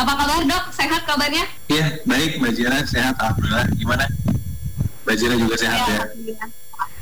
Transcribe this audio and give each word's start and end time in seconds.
Apa 0.00 0.16
kabar 0.16 0.40
dok? 0.48 0.64
Sehat 0.72 1.02
kabarnya? 1.04 1.44
Iya, 1.68 2.00
baik 2.08 2.40
Mbak 2.40 2.52
Jira, 2.56 2.78
sehat 2.88 3.20
Alhamdulillah. 3.20 3.68
Gimana? 3.76 4.08
Mbak 5.04 5.14
Jira 5.20 5.34
juga 5.36 5.54
sehat 5.60 5.80
ya? 5.84 5.98
ya? 6.24 6.44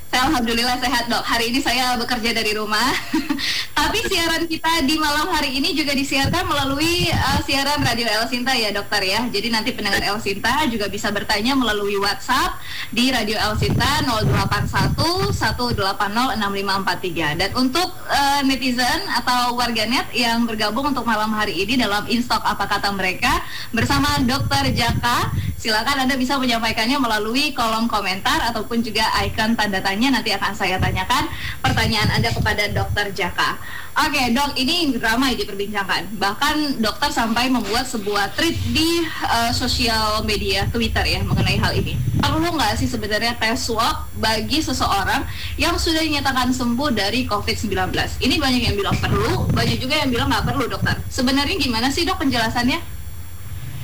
Saya 0.08 0.32
alhamdulillah 0.32 0.80
sehat 0.80 1.04
dok. 1.12 1.20
Hari 1.20 1.52
ini 1.52 1.60
saya 1.60 1.92
bekerja 2.00 2.32
dari 2.32 2.56
rumah. 2.56 2.96
Tapi 3.78 3.98
siaran 4.08 4.48
kita 4.48 4.88
di 4.88 4.96
malam 4.96 5.28
hari 5.28 5.60
ini 5.60 5.76
juga 5.76 5.92
disiarkan 5.92 6.48
melalui 6.48 7.12
uh, 7.12 7.40
siaran 7.44 7.84
Radio 7.84 8.08
El 8.08 8.24
Sinta 8.24 8.56
ya 8.56 8.72
dokter 8.72 9.04
ya. 9.04 9.28
Jadi 9.28 9.52
nanti 9.52 9.76
pendengar 9.76 10.00
El 10.00 10.16
Sinta 10.24 10.64
juga 10.64 10.88
bisa 10.88 11.12
bertanya 11.12 11.52
melalui 11.52 12.00
WhatsApp 12.00 12.56
di 12.88 13.12
Radio 13.12 13.36
El 13.36 13.60
Sinta 13.60 14.00
081 14.08 15.28
180 15.28 15.76
6543. 15.76 17.40
Dan 17.44 17.50
untuk 17.52 17.92
uh, 18.08 18.40
netizen 18.48 19.04
atau 19.12 19.60
warganet 19.60 20.08
yang 20.16 20.48
bergabung 20.48 20.88
untuk 20.88 21.04
malam 21.04 21.36
hari 21.36 21.68
ini 21.68 21.76
dalam 21.76 22.08
Instok 22.08 22.40
apa 22.48 22.64
kata 22.64 22.96
mereka 22.96 23.44
bersama 23.76 24.24
Dokter 24.24 24.72
Jaka, 24.72 25.36
silakan 25.60 26.08
Anda 26.08 26.16
bisa 26.16 26.40
menyampaikannya 26.40 26.96
melalui 26.96 27.52
kolom 27.52 27.90
komentar 27.92 28.40
ataupun 28.48 28.80
juga 28.80 29.04
icon 29.20 29.52
tanda 29.52 29.84
tanya 29.84 29.97
nanti 30.06 30.30
akan 30.30 30.54
saya 30.54 30.78
tanyakan 30.78 31.26
pertanyaan 31.58 32.14
Anda 32.14 32.30
kepada 32.30 32.70
Dokter 32.70 33.10
Jaka. 33.10 33.58
Oke, 33.98 34.30
dok, 34.30 34.54
ini 34.54 34.94
ramai 35.02 35.34
diperbincangkan. 35.34 36.22
Bahkan 36.22 36.78
dokter 36.78 37.10
sampai 37.10 37.50
membuat 37.50 37.82
sebuah 37.82 38.30
tweet 38.38 38.54
di 38.70 39.02
uh, 39.26 39.50
sosial 39.50 40.22
media 40.22 40.70
Twitter 40.70 41.02
ya 41.02 41.18
mengenai 41.26 41.58
hal 41.58 41.74
ini. 41.74 41.98
Perlu 42.22 42.54
nggak 42.54 42.78
sih 42.78 42.86
sebenarnya 42.86 43.34
tes 43.42 43.58
swab 43.58 44.06
bagi 44.22 44.62
seseorang 44.62 45.26
yang 45.58 45.74
sudah 45.74 45.98
dinyatakan 45.98 46.54
sembuh 46.54 46.94
dari 46.94 47.26
COVID-19? 47.26 47.90
Ini 48.22 48.34
banyak 48.38 48.62
yang 48.70 48.76
bilang 48.78 48.94
perlu, 49.02 49.50
banyak 49.50 49.82
juga 49.82 49.98
yang 49.98 50.14
bilang 50.14 50.30
nggak 50.30 50.46
perlu, 50.46 50.70
dokter. 50.70 50.94
Sebenarnya 51.10 51.58
gimana 51.58 51.90
sih 51.90 52.06
dok 52.06 52.22
penjelasannya? 52.22 52.78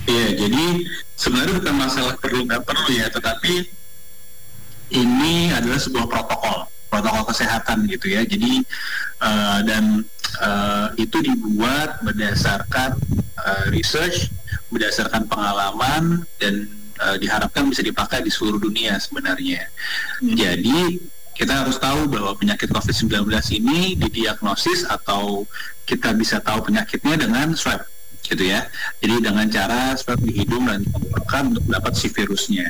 Iya, 0.05 0.29
jadi 0.37 0.65
sebenarnya 1.19 1.59
bukan 1.59 1.75
masalah 1.75 2.15
perlu 2.23 2.47
nggak 2.47 2.63
perlu 2.63 2.91
ya, 2.95 3.11
tetapi 3.11 3.67
ini 4.95 5.51
adalah 5.51 5.77
sebuah 5.83 6.07
protokol 6.07 6.71
protokol 6.89 7.27
kesehatan 7.35 7.91
gitu 7.91 8.15
ya. 8.15 8.23
Jadi 8.23 8.63
uh, 9.19 9.61
dan 9.67 10.07
uh, 10.39 10.95
itu 10.95 11.19
dibuat 11.19 11.99
berdasarkan 12.07 12.95
uh, 13.43 13.67
research 13.75 14.31
berdasarkan 14.71 15.27
pengalaman 15.27 16.23
dan 16.39 16.71
uh, 17.03 17.19
diharapkan 17.19 17.67
bisa 17.67 17.83
dipakai 17.83 18.23
di 18.23 18.31
seluruh 18.31 18.63
dunia 18.63 18.95
sebenarnya. 19.03 19.67
Hmm. 20.23 20.39
jadi 20.39 21.03
kita 21.35 21.67
harus 21.67 21.83
tahu 21.83 22.07
bahwa 22.07 22.31
penyakit 22.39 22.71
COVID-19 22.71 23.27
ini 23.59 23.99
didiagnosis 23.99 24.87
atau 24.87 25.43
kita 25.83 26.15
bisa 26.15 26.39
tahu 26.39 26.63
penyakitnya 26.63 27.27
dengan 27.27 27.59
swab 27.59 27.83
gitu 28.25 28.45
ya. 28.49 28.67
Jadi 29.05 29.15
dengan 29.21 29.47
cara 29.53 29.93
swab 29.95 30.19
di 30.25 30.33
hidung 30.33 30.65
dan 30.65 30.83
tenggorokan 30.83 31.55
untuk 31.55 31.65
dapat 31.69 31.93
si 31.93 32.09
virusnya. 32.09 32.69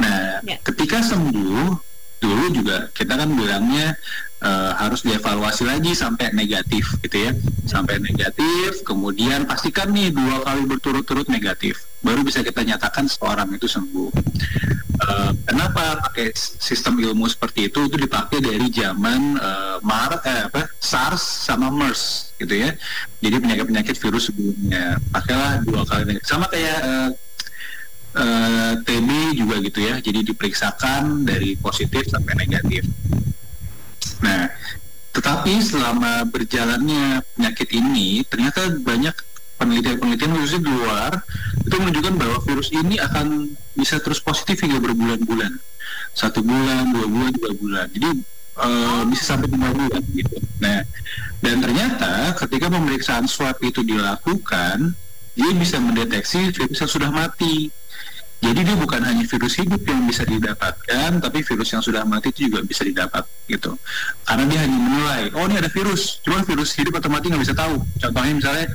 Nah, 0.00 0.40
ya. 0.42 0.56
ketika 0.64 1.04
sembuh 1.04 1.76
dulu 2.18 2.44
juga 2.50 2.90
kita 2.90 3.14
kan 3.14 3.30
bilangnya 3.30 3.94
uh, 4.42 4.72
harus 4.78 5.02
dievaluasi 5.02 5.66
lagi 5.66 5.92
sampai 5.94 6.34
negatif 6.34 6.98
gitu 7.02 7.30
ya. 7.30 7.32
Sampai 7.66 7.98
negatif 8.02 8.82
kemudian 8.86 9.44
pastikan 9.44 9.90
nih 9.92 10.10
dua 10.14 10.42
kali 10.42 10.66
berturut-turut 10.66 11.26
negatif 11.30 11.88
baru 11.98 12.22
bisa 12.22 12.46
kita 12.46 12.62
nyatakan 12.62 13.10
seorang 13.10 13.50
itu 13.50 13.66
sembuh. 13.66 14.10
Uh, 14.98 15.30
kenapa 15.46 16.02
pakai 16.10 16.34
sistem 16.34 16.98
ilmu 16.98 17.26
seperti 17.30 17.70
itu? 17.70 17.86
Itu 17.86 17.96
dipakai 17.98 18.42
dari 18.42 18.66
zaman 18.70 19.38
uh, 19.38 19.76
Mar 19.82 20.18
eh, 20.26 20.50
apa 20.50 20.66
SARS 20.78 21.22
sama 21.22 21.70
MERS 21.70 22.34
gitu 22.38 22.54
ya. 22.54 22.74
Jadi 23.22 23.36
penyakit-penyakit 23.38 23.94
virus 23.98 24.30
sebelumnya. 24.30 24.98
Pakailah 25.10 25.62
dua 25.66 25.82
kali 25.86 26.02
negatif. 26.14 26.26
Sama 26.26 26.46
kayak 26.50 26.78
uh, 26.82 27.10
uh, 28.18 28.72
TB 28.82 29.38
juga 29.38 29.56
gitu 29.62 29.80
ya. 29.86 29.94
Jadi 30.02 30.34
diperiksakan 30.34 31.26
dari 31.26 31.54
positif 31.58 32.10
sampai 32.10 32.34
negatif 32.38 32.86
nah 34.22 34.50
tetapi 35.14 35.58
selama 35.58 36.22
berjalannya 36.30 37.24
penyakit 37.34 37.68
ini 37.74 38.22
ternyata 38.28 38.70
banyak 38.78 39.14
penelitian-penelitian 39.58 40.30
khususnya 40.38 40.60
di 40.62 40.70
luar 40.70 41.12
itu 41.66 41.74
menunjukkan 41.74 42.14
bahwa 42.14 42.38
virus 42.46 42.70
ini 42.70 42.96
akan 43.02 43.50
bisa 43.74 43.98
terus 43.98 44.22
positif 44.22 44.62
hingga 44.62 44.78
berbulan-bulan. 44.78 45.58
Satu 46.14 46.40
bulan 46.40 46.94
dua 46.94 47.06
bulan 47.10 47.30
tiga 47.34 47.50
bulan. 47.58 47.86
Jadi 47.90 48.08
uh, 48.56 49.02
bisa 49.10 49.22
sampai 49.34 49.50
lima 49.50 49.74
bulan 49.74 50.02
gitu. 50.14 50.38
Nah 50.62 50.86
dan 51.42 51.56
ternyata 51.62 52.34
ketika 52.38 52.66
pemeriksaan 52.70 53.26
swab 53.26 53.58
itu 53.62 53.82
dilakukan 53.82 54.94
dia 55.38 55.50
bisa 55.54 55.78
mendeteksi 55.78 56.50
virus 56.50 56.82
yang 56.82 56.90
sudah 56.90 57.10
mati 57.14 57.70
jadi 58.38 58.60
dia 58.62 58.76
bukan 58.78 59.02
hanya 59.02 59.26
virus 59.26 59.58
hidup 59.58 59.82
yang 59.82 60.06
bisa 60.06 60.22
didapatkan, 60.22 61.10
tapi 61.18 61.38
virus 61.42 61.68
yang 61.74 61.82
sudah 61.82 62.06
mati 62.06 62.30
itu 62.30 62.46
juga 62.46 62.62
bisa 62.62 62.86
didapat 62.86 63.26
gitu. 63.50 63.74
Karena 64.22 64.46
dia 64.46 64.60
hanya 64.62 64.78
menilai, 64.78 65.22
oh 65.34 65.44
ini 65.50 65.58
ada 65.58 65.66
virus, 65.66 66.22
cuma 66.22 66.46
virus 66.46 66.70
hidup 66.78 67.02
atau 67.02 67.10
mati 67.10 67.34
nggak 67.34 67.42
bisa 67.42 67.56
tahu. 67.58 67.82
Contohnya 67.98 68.34
misalnya 68.38 68.66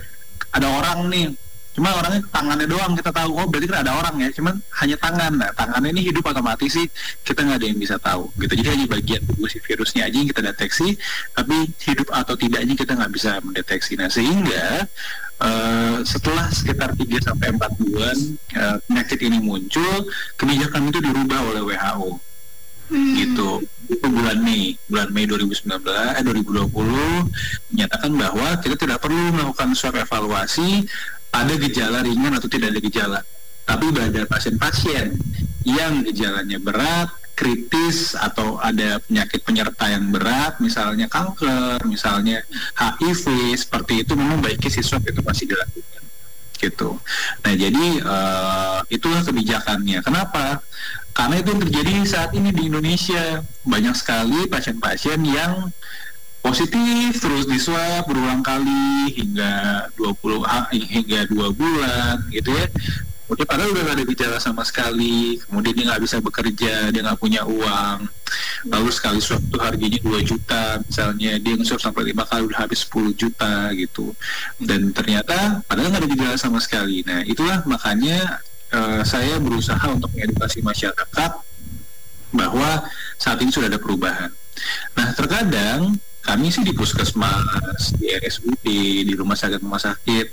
ada 0.52 0.68
orang 0.68 1.08
nih, 1.08 1.32
cuma 1.80 1.96
orangnya 1.96 2.22
tangannya 2.28 2.68
doang 2.68 2.92
kita 2.92 3.16
tahu, 3.16 3.32
oh 3.40 3.48
berarti 3.48 3.68
kan 3.72 3.88
ada 3.88 3.92
orang 3.96 4.16
ya, 4.20 4.30
cuma 4.36 4.52
hanya 4.84 5.00
tangan. 5.00 5.32
Nah, 5.32 5.52
tangannya 5.56 5.90
ini 5.96 6.12
hidup 6.12 6.28
atau 6.28 6.44
mati 6.44 6.68
sih 6.68 6.84
kita 7.24 7.48
nggak 7.48 7.64
ada 7.64 7.68
yang 7.72 7.80
bisa 7.80 7.96
tahu 7.96 8.36
gitu. 8.44 8.54
Jadi 8.60 8.68
hanya 8.68 8.86
bagian 8.92 9.24
tubuh 9.24 9.48
si 9.48 9.64
virusnya 9.64 10.12
aja 10.12 10.18
yang 10.20 10.28
kita 10.28 10.44
deteksi, 10.44 11.00
tapi 11.32 11.72
hidup 11.88 12.12
atau 12.12 12.36
tidaknya 12.36 12.76
kita 12.76 13.00
nggak 13.00 13.12
bisa 13.16 13.40
mendeteksi. 13.40 13.96
Nah 13.96 14.12
sehingga 14.12 14.92
Uh, 15.44 16.00
setelah 16.08 16.48
sekitar 16.56 16.96
3 16.96 17.04
sampai 17.20 17.52
4 17.52 17.60
bulan 17.84 18.16
uh, 18.56 18.78
penyakit 18.88 19.20
ini 19.28 19.44
muncul, 19.44 20.08
kebijakan 20.40 20.88
itu 20.88 21.04
dirubah 21.04 21.40
oleh 21.52 21.62
WHO. 21.68 22.16
Hmm. 22.88 23.16
Gitu. 23.20 23.50
Itu 23.92 24.08
bulan 24.08 24.40
Mei, 24.40 24.80
bulan 24.88 25.12
Mei 25.12 25.28
2019 25.28 25.84
eh 26.16 26.24
2020 26.24 27.76
menyatakan 27.76 28.12
bahwa 28.16 28.48
kita 28.64 28.76
tidak 28.80 29.04
perlu 29.04 29.36
melakukan 29.36 29.76
swab 29.76 30.00
evaluasi 30.00 30.88
pada 31.28 31.54
gejala 31.60 32.08
ringan 32.08 32.40
atau 32.40 32.48
tidak 32.48 32.72
ada 32.72 32.80
gejala. 32.80 33.20
Tapi 33.68 33.92
pada 33.92 34.24
pasien-pasien 34.28 35.16
yang 35.68 36.04
gejalanya 36.08 36.60
berat, 36.60 37.10
kritis 37.34 38.14
atau 38.14 38.62
ada 38.62 39.02
penyakit 39.02 39.42
penyerta 39.42 39.90
yang 39.90 40.14
berat, 40.14 40.62
misalnya 40.62 41.10
kanker, 41.10 41.82
misalnya 41.90 42.46
HIV, 42.78 43.58
seperti 43.58 44.06
itu 44.06 44.14
memang 44.14 44.40
baiknya 44.40 44.70
si 44.70 44.82
swab 44.86 45.02
itu 45.06 45.20
masih 45.26 45.50
dilakukan 45.50 46.04
gitu. 46.64 46.96
Nah 47.44 47.54
jadi 47.60 47.86
uh, 48.08 48.80
itulah 48.88 49.20
kebijakannya. 49.26 50.00
Kenapa? 50.00 50.64
Karena 51.12 51.44
itu 51.44 51.48
yang 51.52 51.62
terjadi 51.68 51.92
saat 52.08 52.32
ini 52.34 52.50
di 52.56 52.72
Indonesia 52.72 53.44
banyak 53.68 53.94
sekali 53.94 54.48
pasien-pasien 54.48 55.20
yang 55.28 55.70
positif 56.44 57.24
terus 57.24 57.48
di 57.48 57.56
swab 57.56 58.04
berulang 58.08 58.44
kali 58.44 59.16
hingga 59.16 59.88
20 59.96 60.76
hingga 60.76 61.20
dua 61.32 61.56
bulan 61.56 62.20
gitu 62.36 62.52
ya 62.52 62.68
Kemudian 63.24 63.48
padahal 63.48 63.72
udah 63.72 63.84
gak 63.88 63.96
ada 63.96 64.06
gejala 64.06 64.38
sama 64.38 64.64
sekali, 64.68 65.40
kemudian 65.48 65.74
dia 65.74 65.86
nggak 65.90 66.04
bisa 66.04 66.20
bekerja, 66.20 66.92
dia 66.92 67.02
nggak 67.02 67.20
punya 67.24 67.42
uang, 67.48 68.04
lalu 68.68 68.90
sekali 68.92 69.24
swab 69.24 69.42
harganya 69.58 69.96
2 70.04 70.28
juta, 70.28 70.84
misalnya 70.84 71.40
dia 71.40 71.54
nge 71.56 71.80
sampai 71.80 72.12
lima 72.12 72.28
kali 72.28 72.52
udah 72.52 72.60
habis 72.68 72.84
10 72.84 73.16
juta 73.16 73.72
gitu, 73.80 74.12
dan 74.60 74.92
ternyata 74.92 75.64
padahal 75.64 75.96
nggak 75.96 76.04
ada 76.04 76.10
gejala 76.12 76.36
sama 76.36 76.60
sekali. 76.60 77.00
Nah 77.08 77.24
itulah 77.24 77.64
makanya 77.64 78.44
uh, 78.76 79.02
saya 79.08 79.40
berusaha 79.40 79.88
untuk 79.88 80.12
mengedukasi 80.12 80.60
masyarakat 80.60 81.32
bahwa 82.36 82.70
saat 83.16 83.40
ini 83.40 83.56
sudah 83.56 83.72
ada 83.72 83.80
perubahan. 83.80 84.36
Nah 85.00 85.08
terkadang 85.16 85.96
kami 86.24 86.48
sih 86.48 86.64
di 86.64 86.72
puskesmas, 86.72 88.00
di 88.00 88.08
RSUD, 88.08 88.64
di 89.04 89.14
rumah 89.14 89.36
sakit 89.36 89.60
rumah 89.60 89.78
sakit, 89.78 90.28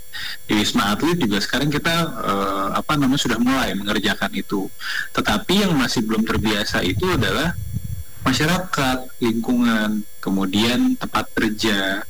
di 0.47 0.53
wisma 0.55 0.95
atlet 0.95 1.19
juga 1.19 1.43
sekarang 1.43 1.67
kita 1.67 1.95
uh, 2.15 2.69
apa 2.79 2.95
namanya 2.95 3.27
sudah 3.27 3.39
mulai 3.43 3.75
mengerjakan 3.75 4.31
itu. 4.39 4.71
Tetapi 5.11 5.67
yang 5.67 5.75
masih 5.75 6.07
belum 6.07 6.23
terbiasa 6.23 6.87
itu 6.87 7.11
adalah 7.11 7.59
masyarakat, 8.23 9.19
lingkungan, 9.19 10.07
kemudian 10.23 10.95
tempat 10.95 11.27
kerja. 11.35 12.07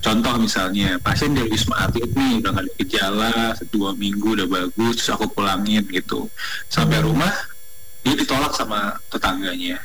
Contoh 0.00 0.40
misalnya 0.40 0.96
pasien 0.96 1.36
dari 1.36 1.52
wisma 1.52 1.84
atlet 1.84 2.08
nih 2.08 2.40
udah 2.40 2.50
gak 2.54 2.64
ada 2.64 2.72
gejala 2.80 3.34
dua 3.68 3.92
minggu 3.92 4.40
udah 4.40 4.48
bagus, 4.48 5.04
terus 5.04 5.12
aku 5.12 5.28
pulangin 5.36 5.84
gitu 5.90 6.32
sampai 6.70 7.04
rumah 7.04 7.34
dia 8.06 8.14
ditolak 8.14 8.52
sama 8.54 8.96
tetangganya. 9.10 9.76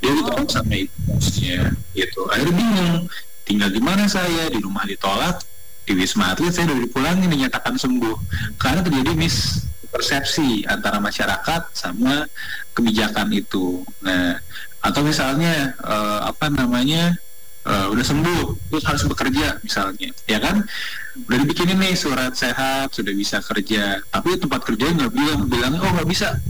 Dia 0.00 0.12
ditolak 0.16 0.48
sama 0.48 0.74
ibunya 0.74 1.70
gitu. 1.92 2.20
Akhirnya 2.32 2.54
bingung 2.56 2.96
tinggal 3.44 3.70
di 3.70 3.80
mana 3.82 4.04
saya? 4.08 4.48
Di 4.48 4.58
rumah 4.58 4.86
ditolak 4.88 5.44
di 5.84 5.96
wisma 5.96 6.32
atlet 6.32 6.54
saya 6.54 6.70
udah 6.70 6.86
dipulangin 6.86 7.28
dinyatakan 7.28 7.76
sembuh. 7.76 8.16
Karena 8.56 8.80
terjadi 8.80 9.12
mis 9.14 9.66
persepsi 9.90 10.62
antara 10.70 11.02
masyarakat 11.02 11.74
sama 11.74 12.24
kebijakan 12.72 13.28
itu. 13.34 13.84
Nah 14.02 14.38
atau 14.80 15.04
misalnya 15.04 15.76
uh, 15.84 16.24
apa 16.24 16.48
namanya 16.48 17.12
uh, 17.68 17.92
udah 17.92 18.00
sembuh 18.00 18.72
terus 18.72 18.84
harus 18.88 19.04
bekerja 19.04 19.60
misalnya. 19.60 20.10
Ya 20.24 20.40
kan? 20.40 20.64
Udah 21.28 21.38
dibikinin 21.44 21.76
nih 21.76 21.92
surat 21.92 22.32
sehat 22.32 22.96
sudah 22.96 23.12
bisa 23.12 23.44
kerja. 23.44 24.00
Tapi 24.08 24.40
tempat 24.40 24.64
kerja 24.64 24.90
nggak 24.96 25.12
bilang 25.12 25.40
bilang 25.46 25.74
oh 25.76 25.90
nggak 26.00 26.08
bisa 26.08 26.40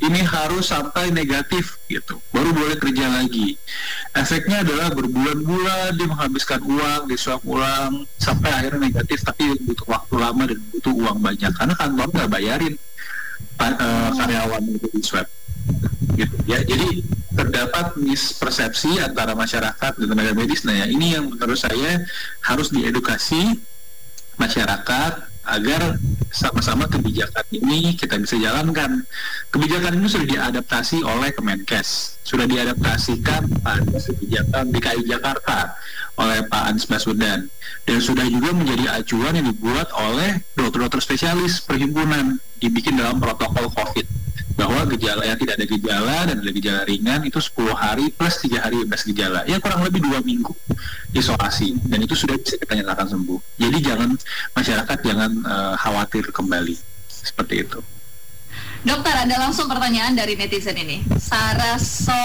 ini 0.00 0.20
harus 0.24 0.72
sampai 0.72 1.12
negatif 1.12 1.76
gitu. 1.88 2.16
Baru 2.32 2.52
boleh 2.52 2.76
kerja 2.80 3.08
lagi. 3.08 3.56
Efeknya 4.16 4.64
adalah 4.64 4.92
berbulan-bulan 4.92 5.96
dia 5.96 6.06
menghabiskan 6.08 6.60
uang 6.64 7.08
disuap 7.08 7.44
ulang 7.44 8.08
sampai 8.16 8.52
akhirnya 8.52 8.88
negatif 8.88 9.20
tapi 9.24 9.56
butuh 9.64 9.88
waktu 9.88 10.14
lama 10.16 10.42
dan 10.48 10.58
butuh 10.72 10.94
uang 10.96 11.18
banyak. 11.20 11.52
Karena 11.52 11.74
kantor 11.76 12.08
nggak 12.12 12.30
bayarin 12.32 12.74
uh, 13.60 14.10
karyawan 14.16 14.62
itu 14.68 14.88
di 14.92 15.00
swab. 15.04 15.28
Gitu 16.16 16.36
ya. 16.48 16.60
Jadi 16.64 17.04
terdapat 17.36 18.00
mispersepsi 18.00 18.96
antara 19.04 19.36
masyarakat 19.36 19.92
dan 20.00 20.06
tenaga 20.08 20.32
medis. 20.32 20.64
Nah 20.64 20.72
ya 20.72 20.86
ini 20.88 21.16
yang 21.16 21.28
menurut 21.28 21.60
saya 21.60 22.04
harus 22.40 22.72
diedukasi 22.72 23.60
masyarakat 24.40 25.35
agar 25.46 25.98
sama-sama 26.34 26.84
kebijakan 26.90 27.46
ini 27.54 27.94
kita 27.94 28.18
bisa 28.18 28.36
jalankan. 28.36 29.06
Kebijakan 29.54 29.96
ini 29.96 30.06
sudah 30.10 30.28
diadaptasi 30.28 31.00
oleh 31.06 31.32
Kemenkes, 31.32 32.20
sudah 32.26 32.44
diadaptasikan 32.44 33.48
pada 33.62 33.86
kebijakan 33.86 34.74
DKI 34.74 35.02
Jakarta 35.06 35.78
oleh 36.18 36.44
Pak 36.50 36.62
Anies 36.68 36.84
Baswedan. 36.84 37.48
Dan 37.86 37.98
sudah 38.02 38.26
juga 38.26 38.50
menjadi 38.50 38.98
acuan 38.98 39.38
yang 39.38 39.46
dibuat 39.46 39.88
oleh 39.94 40.42
dokter-dokter 40.58 40.98
spesialis 40.98 41.62
perhimpunan 41.62 42.42
dibikin 42.58 42.98
dalam 42.98 43.22
protokol 43.22 43.70
COVID 43.70 44.25
bahwa 44.56 44.88
gejala 44.88 45.22
yang 45.28 45.36
tidak 45.36 45.60
ada 45.60 45.66
gejala 45.68 46.16
dan 46.32 46.36
ada 46.40 46.50
gejala 46.50 46.80
ringan 46.88 47.20
itu 47.28 47.36
10 47.36 47.76
hari 47.76 48.08
plus 48.08 48.40
tiga 48.40 48.64
hari 48.64 48.80
bebas 48.88 49.04
gejala. 49.04 49.44
Ya 49.44 49.60
kurang 49.60 49.84
lebih 49.84 50.00
dua 50.00 50.24
minggu 50.24 50.56
isolasi. 51.12 51.76
Dan 51.84 52.08
itu 52.08 52.16
sudah 52.16 52.40
bisa 52.40 52.56
kita 52.56 52.72
nyatakan 52.72 53.12
sembuh. 53.12 53.36
Jadi 53.60 53.78
jangan 53.84 54.16
masyarakat 54.56 54.98
jangan 55.04 55.30
uh, 55.44 55.74
khawatir 55.76 56.32
kembali. 56.32 56.74
Seperti 57.12 57.68
itu. 57.68 57.78
Dokter 58.80 59.12
ada 59.12 59.36
langsung 59.36 59.68
pertanyaan 59.68 60.16
dari 60.16 60.40
netizen 60.40 60.80
ini. 60.80 61.04
Sarah 61.20 61.76
So 61.76 62.16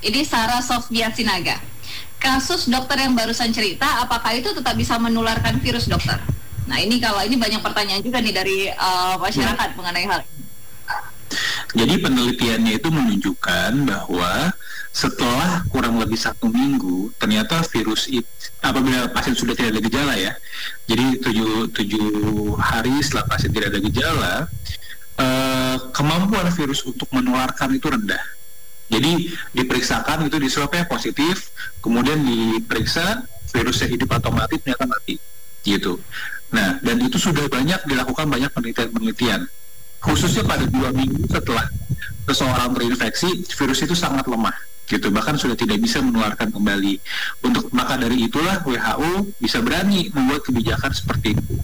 ini 0.00 0.24
Sarah 0.24 0.64
Sofia 0.64 1.12
Sinaga. 1.12 1.60
Kasus 2.20 2.68
dokter 2.68 3.00
yang 3.00 3.16
barusan 3.16 3.52
cerita 3.52 4.04
apakah 4.04 4.36
itu 4.36 4.52
tetap 4.52 4.76
bisa 4.76 4.96
menularkan 4.96 5.60
virus 5.60 5.88
dokter? 5.88 6.20
Nah 6.68 6.76
ini 6.80 7.00
kalau 7.00 7.20
ini 7.24 7.36
banyak 7.36 7.60
pertanyaan 7.64 8.04
juga 8.04 8.20
nih 8.20 8.32
dari 8.32 8.58
uh, 8.68 9.16
masyarakat 9.16 9.68
ya. 9.72 9.76
mengenai 9.76 10.04
hal 10.04 10.20
ini 10.24 10.39
jadi 11.70 11.94
penelitiannya 12.02 12.82
itu 12.82 12.88
menunjukkan 12.90 13.86
bahwa 13.86 14.50
setelah 14.90 15.62
kurang 15.70 16.02
lebih 16.02 16.18
satu 16.18 16.50
minggu, 16.50 17.14
ternyata 17.14 17.62
virus 17.70 18.10
itu 18.10 18.26
apabila 18.58 19.06
pasien 19.14 19.38
sudah 19.38 19.54
tidak 19.54 19.78
ada 19.78 19.82
gejala 19.86 20.14
ya, 20.18 20.32
jadi 20.90 21.22
tujuh, 21.22 21.70
tujuh 21.70 22.08
hari 22.58 22.98
setelah 22.98 23.24
pasien 23.30 23.54
tidak 23.54 23.70
ada 23.70 23.80
gejala, 23.86 24.34
eh, 25.22 25.76
kemampuan 25.94 26.50
virus 26.50 26.82
untuk 26.82 27.06
menularkan 27.14 27.70
itu 27.70 27.86
rendah. 27.86 28.22
Jadi 28.90 29.30
diperiksakan 29.54 30.26
itu 30.26 30.36
di 30.42 30.50
swabnya 30.50 30.82
positif, 30.90 31.54
kemudian 31.78 32.26
diperiksa 32.26 33.22
virusnya 33.54 33.86
hidup 33.94 34.18
atau 34.18 34.34
mati 34.34 34.58
ternyata 34.58 34.90
mati, 34.90 35.14
gitu. 35.62 36.02
Nah, 36.50 36.82
dan 36.82 36.98
itu 36.98 37.14
sudah 37.14 37.46
banyak 37.46 37.86
dilakukan 37.86 38.26
banyak 38.26 38.50
penelitian-penelitian 38.50 39.46
khususnya 40.00 40.44
pada 40.44 40.64
dua 40.66 40.90
minggu 40.90 41.28
setelah 41.28 41.68
seseorang 42.28 42.72
terinfeksi 42.76 43.44
virus 43.48 43.80
itu 43.84 43.94
sangat 43.94 44.24
lemah 44.26 44.54
gitu. 44.90 45.08
Bahkan 45.14 45.38
sudah 45.38 45.54
tidak 45.54 45.78
bisa 45.78 46.02
menularkan 46.02 46.50
kembali. 46.50 46.98
Untuk 47.46 47.70
maka 47.70 47.94
dari 47.94 48.26
itulah 48.26 48.58
WHO 48.66 49.38
bisa 49.38 49.62
berani 49.62 50.10
membuat 50.10 50.42
kebijakan 50.42 50.90
seperti 50.90 51.38
itu. 51.38 51.54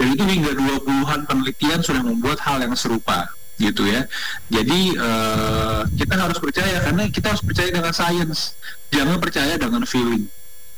Dan 0.00 0.16
itu 0.16 0.24
hingga 0.24 0.56
20-an 0.56 1.28
penelitian 1.28 1.84
sudah 1.84 2.00
membuat 2.00 2.40
hal 2.40 2.64
yang 2.64 2.72
serupa 2.72 3.28
gitu 3.60 3.84
ya. 3.84 4.08
Jadi 4.48 4.96
uh, 4.96 5.84
kita 5.92 6.16
harus 6.16 6.40
percaya 6.40 6.80
karena 6.80 7.04
kita 7.12 7.36
harus 7.36 7.44
percaya 7.44 7.68
dengan 7.68 7.92
sains. 7.92 8.56
Jangan 8.88 9.20
percaya 9.20 9.60
dengan 9.60 9.84
feeling 9.84 10.24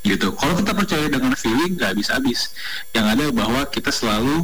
gitu. 0.03 0.35
Kalau 0.35 0.59
kita 0.59 0.75
percaya 0.75 1.07
dengan 1.07 1.33
feeling 1.39 1.79
nggak 1.79 1.95
habis-habis 1.95 2.51
yang 2.91 3.07
ada 3.07 3.31
bahwa 3.31 3.63
kita 3.71 3.95
selalu 3.95 4.43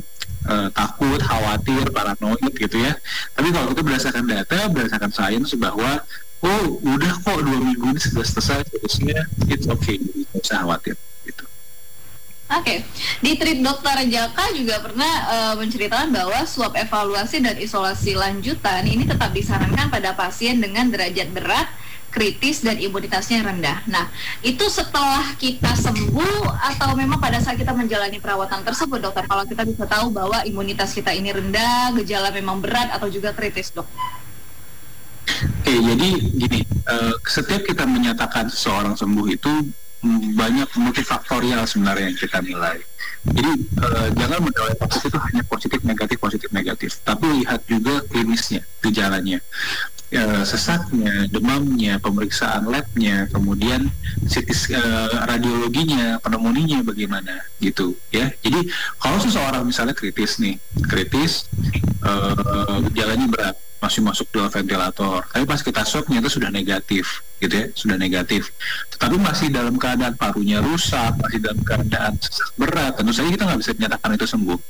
uh, 0.48 0.68
takut, 0.72 1.20
khawatir, 1.20 1.84
paranoid 1.90 2.52
gitu 2.54 2.76
ya. 2.78 2.96
Tapi 3.36 3.48
kalau 3.52 3.72
kita 3.72 3.82
berdasarkan 3.84 4.24
data, 4.24 4.58
berdasarkan 4.70 5.12
sains 5.12 5.50
bahwa 5.58 6.02
oh 6.44 6.78
udah 6.86 7.12
kok 7.22 7.38
dua 7.42 7.58
minggu 7.58 7.86
ini 7.94 8.00
sudah 8.00 8.24
selesai, 8.24 8.62
terusnya 8.70 9.26
it's 9.50 9.66
okay, 9.66 9.98
tidak 9.98 10.38
usah 10.38 10.58
khawatir 10.62 10.94
gitu. 11.26 11.44
Oke, 12.48 12.64
okay. 12.64 12.78
di 13.20 13.36
trip 13.36 13.60
dokter 13.60 14.08
Jaka 14.08 14.56
juga 14.56 14.80
pernah 14.80 15.12
uh, 15.28 15.54
menceritakan 15.60 16.08
bahwa 16.08 16.40
swab 16.48 16.72
evaluasi 16.78 17.44
dan 17.44 17.60
isolasi 17.60 18.16
lanjutan 18.16 18.88
ini 18.88 19.04
tetap 19.04 19.36
disarankan 19.36 19.92
pada 19.92 20.16
pasien 20.16 20.56
dengan 20.56 20.88
derajat 20.88 21.28
berat 21.34 21.68
kritis 22.08 22.64
dan 22.64 22.80
imunitasnya 22.80 23.44
rendah. 23.44 23.84
Nah, 23.86 24.08
itu 24.40 24.64
setelah 24.72 25.36
kita 25.36 25.76
sembuh 25.76 26.56
atau 26.74 26.96
memang 26.96 27.20
pada 27.20 27.38
saat 27.38 27.60
kita 27.60 27.76
menjalani 27.76 28.16
perawatan 28.16 28.64
tersebut, 28.64 28.98
dokter? 28.98 29.24
Kalau 29.28 29.44
kita 29.44 29.62
bisa 29.68 29.84
tahu 29.84 30.08
bahwa 30.10 30.40
imunitas 30.48 30.96
kita 30.96 31.12
ini 31.12 31.30
rendah, 31.30 31.92
gejala 32.00 32.32
memang 32.32 32.64
berat 32.64 32.88
atau 32.90 33.06
juga 33.12 33.36
kritis, 33.36 33.70
dok? 33.70 33.86
Oke, 35.28 35.74
jadi 35.76 36.08
gini, 36.32 36.60
uh, 36.88 37.14
setiap 37.28 37.62
kita 37.68 37.84
menyatakan 37.84 38.48
seseorang 38.48 38.96
sembuh 38.96 39.28
itu 39.28 39.52
banyak 40.38 40.70
multifaktorial 40.78 41.66
sebenarnya 41.68 42.08
yang 42.08 42.18
kita 42.18 42.38
nilai. 42.40 42.78
Jadi 43.28 43.52
uh, 43.82 44.08
jangan 44.14 44.40
menilai 44.46 44.74
positif 44.78 45.10
itu 45.10 45.18
hanya 45.20 45.42
positif 45.44 45.80
negatif 45.84 46.16
positif 46.16 46.48
negatif, 46.54 46.90
tapi 47.04 47.44
lihat 47.44 47.60
juga 47.68 48.00
klinisnya, 48.08 48.62
gejalanya 48.80 49.42
uh, 50.14 50.44
sesaknya, 50.44 51.28
demamnya, 51.28 52.00
pemeriksaan 52.00 52.64
labnya, 52.68 53.28
kemudian 53.28 53.88
uh, 53.88 54.32
eh, 54.32 55.08
radiologinya, 55.28 56.20
pneumonia 56.22 56.80
bagaimana 56.80 57.44
gitu 57.60 57.96
ya. 58.08 58.32
Jadi 58.40 58.68
kalau 58.96 59.18
seseorang 59.20 59.68
misalnya 59.68 59.92
kritis 59.92 60.40
nih, 60.40 60.56
kritis 60.88 61.44
uh, 62.04 62.80
gejalanya 62.88 63.26
berat, 63.28 63.56
masih 63.78 64.02
masuk 64.02 64.26
dalam 64.34 64.50
ventilator, 64.50 65.22
tapi 65.30 65.44
pas 65.46 65.60
kita 65.62 65.86
swab 65.86 66.08
ternyata 66.08 66.26
sudah 66.32 66.50
negatif 66.50 67.22
gitu 67.38 67.54
ya, 67.54 67.66
sudah 67.76 67.96
negatif. 68.00 68.50
Tetapi 68.90 69.16
masih 69.20 69.52
dalam 69.54 69.78
keadaan 69.78 70.18
parunya 70.18 70.58
rusak, 70.58 71.14
masih 71.20 71.38
dalam 71.38 71.60
keadaan 71.62 72.18
sesak 72.18 72.50
berat, 72.58 72.98
tentu 72.98 73.12
saja 73.14 73.28
kita 73.30 73.44
nggak 73.46 73.60
bisa 73.60 73.72
menyatakan 73.76 74.10
itu 74.18 74.26
sembuh 74.26 74.60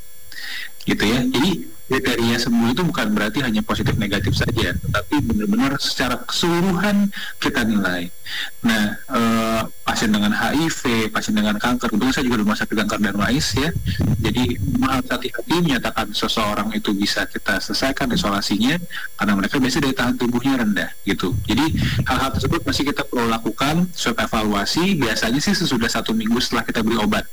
gitu 0.89 1.05
ya. 1.05 1.21
Jadi 1.25 1.78
kriteria 1.89 2.37
sembuh 2.37 2.77
itu 2.77 2.85
bukan 2.85 3.17
berarti 3.17 3.41
hanya 3.41 3.65
positif 3.65 3.97
negatif 3.97 4.37
saja, 4.37 4.77
tetapi 4.77 5.25
benar-benar 5.25 5.81
secara 5.81 6.21
keseluruhan 6.21 7.09
kita 7.41 7.65
nilai. 7.65 8.13
Nah, 8.61 9.01
eh, 9.09 9.63
pasien 9.89 10.13
dengan 10.13 10.37
HIV, 10.37 11.09
pasien 11.09 11.33
dengan 11.33 11.57
kanker, 11.57 11.89
kebetulan 11.89 12.13
saya 12.13 12.25
juga 12.29 12.37
di 12.37 12.45
rumah 12.45 12.59
sakit 12.61 12.77
kanker 12.77 12.99
dan 13.01 13.17
mais 13.17 13.49
ya. 13.57 13.73
Jadi 14.21 14.61
harus 14.85 15.09
hati-hati 15.09 15.57
menyatakan 15.65 16.13
seseorang 16.13 16.69
itu 16.77 16.93
bisa 16.93 17.25
kita 17.25 17.57
selesaikan 17.57 18.13
isolasinya 18.13 18.77
karena 19.17 19.33
mereka 19.33 19.57
biasa 19.57 19.81
daya 19.81 19.97
tahan 19.97 20.15
tubuhnya 20.21 20.61
rendah 20.61 20.91
gitu. 21.09 21.33
Jadi 21.49 21.73
hal-hal 22.05 22.31
tersebut 22.37 22.69
masih 22.69 22.85
kita 22.93 23.09
perlu 23.09 23.33
lakukan 23.33 23.89
swab 23.97 24.21
evaluasi. 24.21 24.93
Biasanya 25.01 25.41
sih 25.41 25.57
sesudah 25.57 25.89
satu 25.89 26.13
minggu 26.13 26.37
setelah 26.45 26.69
kita 26.69 26.85
beri 26.85 27.01
obat, 27.01 27.25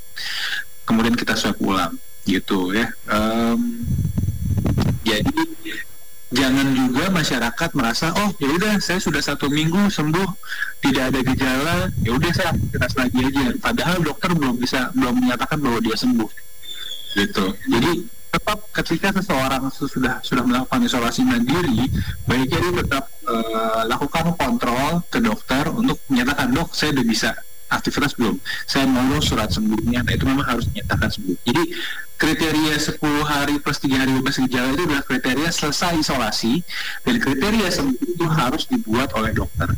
kemudian 0.88 1.20
kita 1.20 1.36
swab 1.36 1.60
ulang 1.60 2.00
gitu 2.24 2.72
ya. 2.72 2.88
Um, 3.12 3.84
jadi 5.06 5.42
jangan 6.34 6.68
juga 6.74 7.14
masyarakat 7.14 7.70
merasa 7.78 8.10
oh 8.18 8.34
ya 8.42 8.50
udah 8.50 8.82
saya 8.82 8.98
sudah 8.98 9.22
satu 9.22 9.46
minggu 9.48 9.94
sembuh 9.94 10.30
tidak 10.82 11.14
ada 11.14 11.20
gejala 11.22 11.78
ya 12.02 12.12
udah 12.18 12.32
saya 12.34 12.48
aktivitas 12.58 12.94
lagi 12.98 13.20
aja. 13.22 13.46
Padahal 13.62 13.98
dokter 14.02 14.30
belum 14.34 14.56
bisa 14.58 14.90
belum 14.98 15.22
menyatakan 15.22 15.62
bahwa 15.62 15.80
dia 15.86 15.96
sembuh. 15.96 16.30
Gitu. 17.16 17.46
Jadi 17.70 17.92
tetap 18.36 18.60
ketika 18.76 19.08
seseorang 19.16 19.72
sudah 19.72 20.20
sudah 20.20 20.44
melakukan 20.44 20.84
isolasi 20.84 21.24
mandiri 21.24 21.88
baiknya 22.28 22.60
dia 22.60 22.74
tetap 22.84 23.08
uh, 23.32 23.88
lakukan 23.88 24.36
kontrol 24.36 25.00
ke 25.08 25.24
dokter 25.24 25.72
untuk 25.72 26.04
menyatakan 26.12 26.52
dok 26.52 26.74
saya 26.74 26.92
udah 26.98 27.06
bisa. 27.06 27.32
Aktivitas 27.66 28.14
belum. 28.14 28.38
Saya 28.70 28.86
mau 28.86 29.18
surat 29.22 29.50
sembuhnya. 29.50 30.06
Nah 30.06 30.14
itu 30.14 30.26
memang 30.26 30.46
harus 30.46 30.70
dinyatakan 30.70 31.10
sembuh. 31.10 31.38
Jadi 31.50 31.64
kriteria 32.16 32.76
10 32.80 33.00
hari 33.28 33.60
plus 33.60 33.78
3 33.84 33.92
hari 34.02 34.12
bebas 34.20 34.40
gejala 34.40 34.72
itu 34.72 34.84
adalah 34.88 35.04
kriteria 35.04 35.50
selesai 35.52 36.00
isolasi 36.00 36.64
dan 37.04 37.16
kriteria 37.20 37.68
sembuh 37.68 38.04
itu 38.04 38.26
harus 38.28 38.64
dibuat 38.72 39.12
oleh 39.20 39.36
dokter. 39.36 39.76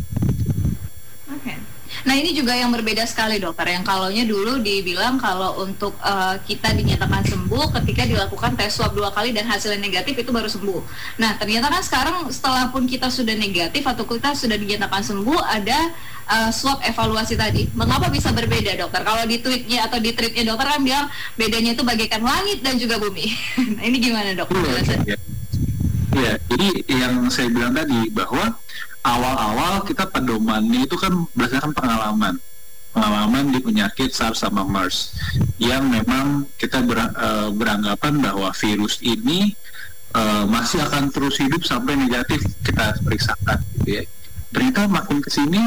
Nah 2.08 2.16
ini 2.16 2.32
juga 2.32 2.56
yang 2.56 2.72
berbeda 2.72 3.04
sekali 3.04 3.36
dokter. 3.36 3.68
Yang 3.68 3.84
kalaunya 3.84 4.24
dulu 4.24 4.64
dibilang 4.64 5.20
kalau 5.20 5.60
untuk 5.68 5.92
uh, 6.00 6.40
kita 6.48 6.72
dinyatakan 6.72 7.28
sembuh 7.28 7.76
ketika 7.76 8.08
dilakukan 8.08 8.56
tes 8.56 8.80
swab 8.80 8.96
dua 8.96 9.12
kali 9.12 9.36
dan 9.36 9.44
hasilnya 9.44 9.84
negatif 9.84 10.16
itu 10.16 10.32
baru 10.32 10.48
sembuh. 10.48 10.80
Nah 11.20 11.36
ternyata 11.36 11.68
kan 11.68 11.84
sekarang 11.84 12.16
setelah 12.32 12.72
pun 12.72 12.88
kita 12.88 13.12
sudah 13.12 13.36
negatif 13.36 13.84
atau 13.84 14.08
kita 14.08 14.32
sudah 14.40 14.56
dinyatakan 14.56 15.04
sembuh 15.04 15.40
ada 15.52 15.92
uh, 16.32 16.52
swab 16.56 16.80
evaluasi 16.88 17.36
tadi. 17.36 17.68
Mengapa 17.76 18.08
bisa 18.08 18.32
berbeda 18.32 18.80
dokter? 18.80 19.04
Kalau 19.04 19.28
di 19.28 19.44
tweetnya 19.44 19.92
atau 19.92 20.00
di 20.00 20.16
tweetnya 20.16 20.48
dokter 20.48 20.64
kan 20.64 20.80
bilang 20.80 21.12
bedanya 21.36 21.76
itu 21.76 21.84
bagaikan 21.84 22.24
langit 22.24 22.64
dan 22.64 22.80
juga 22.80 23.04
bumi. 23.04 23.28
nah, 23.76 23.84
ini 23.84 23.98
gimana 24.00 24.32
dok? 24.32 24.48
Iya, 24.56 25.20
ya, 26.16 26.34
jadi 26.48 26.68
yang 26.88 27.28
saya 27.28 27.52
bilang 27.52 27.76
tadi 27.76 28.08
bahwa 28.16 28.56
awal-awal 29.08 29.88
kita 29.88 30.04
pedomannya 30.12 30.84
itu 30.84 31.00
kan 31.00 31.16
berdasarkan 31.32 31.72
pengalaman 31.72 32.36
pengalaman 32.92 33.54
di 33.54 33.60
penyakit 33.62 34.10
SARS 34.10 34.42
sama 34.42 34.66
MERS 34.66 35.14
yang 35.62 35.86
memang 35.86 36.50
kita 36.58 36.82
ber, 36.82 36.98
uh, 36.98 37.54
beranggapan 37.54 38.18
bahwa 38.18 38.50
virus 38.58 38.98
ini 39.06 39.54
uh, 40.18 40.50
masih 40.50 40.82
akan 40.82 41.14
terus 41.14 41.38
hidup 41.38 41.62
sampai 41.62 41.94
negatif 41.94 42.42
kita 42.66 42.98
periksakan 43.06 43.62
gitu 43.78 44.02
ya. 44.02 44.04
Ternyata 44.50 44.90
makin 44.90 45.22
ke 45.22 45.30
sini 45.30 45.62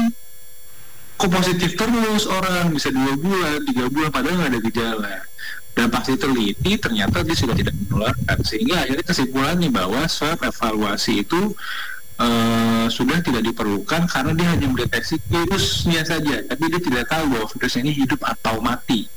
kok 1.15 1.31
positif 1.31 1.77
terus 1.77 2.25
orang 2.27 2.73
bisa 2.73 2.91
dua 2.91 3.13
bulan, 3.15 3.63
tiga 3.63 3.85
bulan 3.87 4.09
padahal 4.11 4.35
nggak 4.41 4.51
ada 4.51 4.61
gejala. 4.67 5.17
Dan 5.71 5.87
pasti 5.87 6.19
teliti 6.19 6.75
ternyata 6.75 7.23
dia 7.23 7.31
sudah 7.31 7.55
tidak 7.55 7.71
menularkan 7.79 8.43
sehingga 8.43 8.83
akhirnya 8.83 9.07
kesimpulannya 9.07 9.71
bahwa 9.71 10.03
swab 10.11 10.43
evaluasi 10.43 11.23
itu 11.23 11.55
uh, 12.21 12.85
sudah 12.85 13.17
tidak 13.25 13.41
diperlukan 13.49 14.05
karena 14.05 14.31
dia 14.37 14.47
hanya 14.53 14.67
mendeteksi 14.69 15.17
virusnya 15.25 16.05
saja, 16.05 16.45
tapi 16.45 16.69
dia 16.69 16.81
tidak 16.81 17.09
tahu 17.09 17.25
bahwa 17.33 17.45
virus 17.49 17.73
ini 17.81 17.91
hidup 17.97 18.21
atau 18.21 18.61
mati, 18.61 19.09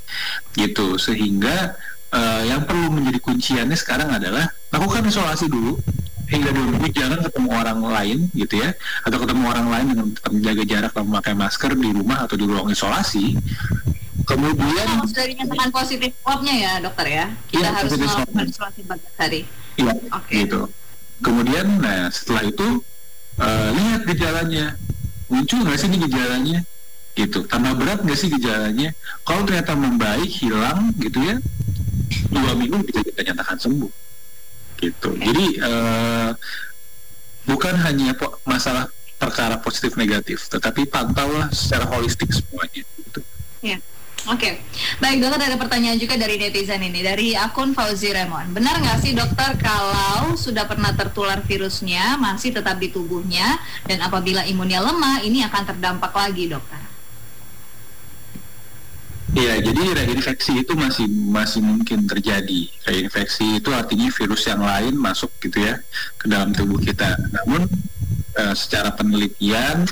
gitu. 0.56 0.96
Sehingga 0.96 1.76
uh, 2.10 2.42
yang 2.48 2.64
perlu 2.64 2.88
menjadi 2.88 3.20
kunciannya 3.20 3.76
sekarang 3.76 4.08
adalah 4.08 4.48
lakukan 4.72 5.04
isolasi 5.04 5.52
dulu. 5.52 5.76
Hingga 6.24 6.56
dua 6.56 6.66
minggu 6.72 6.88
jangan 6.88 7.20
ketemu 7.20 7.48
orang 7.52 7.80
lain 7.84 8.18
gitu 8.32 8.56
ya. 8.56 8.72
Atau 9.04 9.20
ketemu 9.20 9.44
orang 9.44 9.68
lain 9.68 9.86
dengan 9.92 10.06
menjaga 10.32 10.64
jarak 10.64 10.92
dan 10.96 11.04
memakai 11.04 11.34
masker 11.36 11.76
di 11.76 11.92
rumah 11.92 12.24
atau 12.24 12.40
di 12.40 12.48
ruang 12.48 12.72
isolasi. 12.72 13.36
Kemudian 14.24 15.04
oh, 15.04 15.04
sudah 15.04 15.28
dinyatakan 15.28 15.68
positif 15.68 16.16
swabnya 16.24 16.54
ya 16.56 16.72
dokter 16.80 17.06
ya. 17.12 17.26
Kita 17.52 17.68
ya, 17.68 17.76
harus 17.76 17.90
melakukan 17.92 18.44
isolasi. 18.48 18.80
empat 18.88 18.98
hari. 19.20 19.40
Iya 19.76 19.92
okay. 20.16 20.48
gitu. 20.48 20.72
Kemudian 21.20 21.66
nah 21.84 22.08
setelah 22.08 22.48
itu 22.48 22.80
uh, 23.40 23.68
lihat 23.74 24.02
gejalanya. 24.08 24.76
Muncul 25.30 25.64
nggak 25.64 25.78
sih 25.80 25.88
ini 25.88 25.98
gejalanya? 26.04 26.58
Gitu. 27.14 27.46
Tambah 27.46 27.72
berat 27.78 28.00
nggak 28.04 28.18
sih 28.18 28.28
gejalanya? 28.30 28.92
Kalau 29.22 29.42
ternyata 29.46 29.72
membaik 29.78 30.30
hilang 30.30 30.92
gitu 31.00 31.18
ya 31.22 31.36
dua 32.30 32.52
minggu 32.58 32.82
bisa 32.84 33.00
kita 33.02 33.20
nyatakan 33.32 33.58
sembuh. 33.58 33.92
Gitu. 34.78 35.08
Jadi 35.16 35.46
uh, 35.62 36.30
bukan 37.48 37.74
hanya 37.80 38.16
masalah 38.44 38.90
perkara 39.14 39.56
positif 39.62 39.96
negatif 39.96 40.50
tetapi 40.50 40.84
pantaulah 40.90 41.48
secara 41.54 41.86
holistik 41.88 42.28
semuanya 42.34 42.82
gitu. 42.98 43.20
ya 43.64 43.78
Oke, 44.24 44.40
okay. 44.40 44.52
baik 45.04 45.20
dokter 45.20 45.36
ada 45.36 45.60
pertanyaan 45.60 46.00
juga 46.00 46.16
dari 46.16 46.40
netizen 46.40 46.80
ini 46.80 47.04
dari 47.04 47.36
akun 47.36 47.76
Fauzi 47.76 48.08
Remon. 48.08 48.56
Benar 48.56 48.80
nggak 48.80 49.04
sih 49.04 49.12
dokter 49.12 49.52
kalau 49.60 50.32
sudah 50.32 50.64
pernah 50.64 50.96
tertular 50.96 51.44
virusnya 51.44 52.16
masih 52.16 52.56
tetap 52.56 52.80
di 52.80 52.88
tubuhnya 52.88 53.60
dan 53.84 54.00
apabila 54.00 54.40
imunnya 54.48 54.80
lemah 54.80 55.20
ini 55.28 55.44
akan 55.44 55.62
terdampak 55.68 56.16
lagi 56.16 56.48
dokter? 56.48 56.80
Iya, 59.36 59.60
jadi 59.60 59.82
reinfeksi 59.92 60.62
itu 60.64 60.72
masih 60.72 61.04
masih 61.10 61.60
mungkin 61.60 62.08
terjadi. 62.08 62.70
Reinfeksi 62.88 63.60
itu 63.60 63.76
artinya 63.76 64.08
virus 64.08 64.48
yang 64.48 64.64
lain 64.64 64.96
masuk 64.96 65.36
gitu 65.44 65.68
ya 65.68 65.84
ke 66.16 66.32
dalam 66.32 66.56
tubuh 66.56 66.80
kita. 66.80 67.12
Namun 67.28 67.68
uh, 68.40 68.54
secara 68.56 68.94
penelitian 68.96 69.84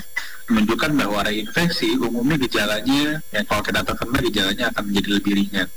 menunjukkan 0.53 0.93
bahwa 0.95 1.25
reinfeksi 1.25 1.97
umumnya 1.97 2.37
gejalanya 2.37 3.25
yang 3.33 3.45
kalau 3.49 3.63
kita 3.65 3.81
terkena 3.81 4.19
gejalanya 4.21 4.65
akan 4.71 4.83
menjadi 4.93 5.09
lebih 5.17 5.33
ringan 5.41 5.69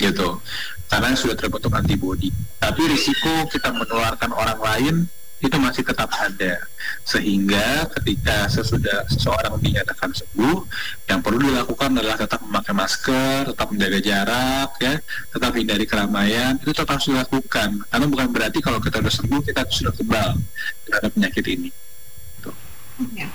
gitu. 0.00 0.40
Karena 0.88 1.16
sudah 1.16 1.36
terbentuk 1.36 1.72
antibodi. 1.72 2.28
Tapi 2.58 2.82
risiko 2.90 3.48
kita 3.48 3.72
menularkan 3.72 4.32
orang 4.32 4.60
lain 4.60 4.96
itu 5.42 5.56
masih 5.58 5.82
tetap 5.82 6.06
ada. 6.14 6.62
Sehingga 7.02 7.90
ketika 7.98 8.46
sesudah 8.46 9.10
seseorang 9.10 9.58
dinyatakan 9.58 10.14
sembuh 10.14 10.58
yang 11.10 11.18
perlu 11.18 11.42
dilakukan 11.42 11.98
adalah 11.98 12.14
tetap 12.14 12.46
memakai 12.46 12.74
masker 12.74 13.50
tetap 13.50 13.66
menjaga 13.74 13.98
jarak 13.98 14.70
ya 14.78 14.94
tetap 15.34 15.50
hindari 15.58 15.82
keramaian 15.82 16.54
itu 16.62 16.70
tetap 16.70 16.94
harus 16.94 17.10
dilakukan. 17.10 17.82
Karena 17.90 18.06
bukan 18.06 18.28
berarti 18.30 18.58
kalau 18.62 18.78
kita 18.78 19.02
sudah 19.02 19.14
sembuh 19.18 19.40
kita 19.42 19.60
sudah 19.66 19.92
kebal 19.98 20.30
terhadap 20.86 21.10
penyakit 21.10 21.46
ini 21.50 21.70
Ya. 23.12 23.26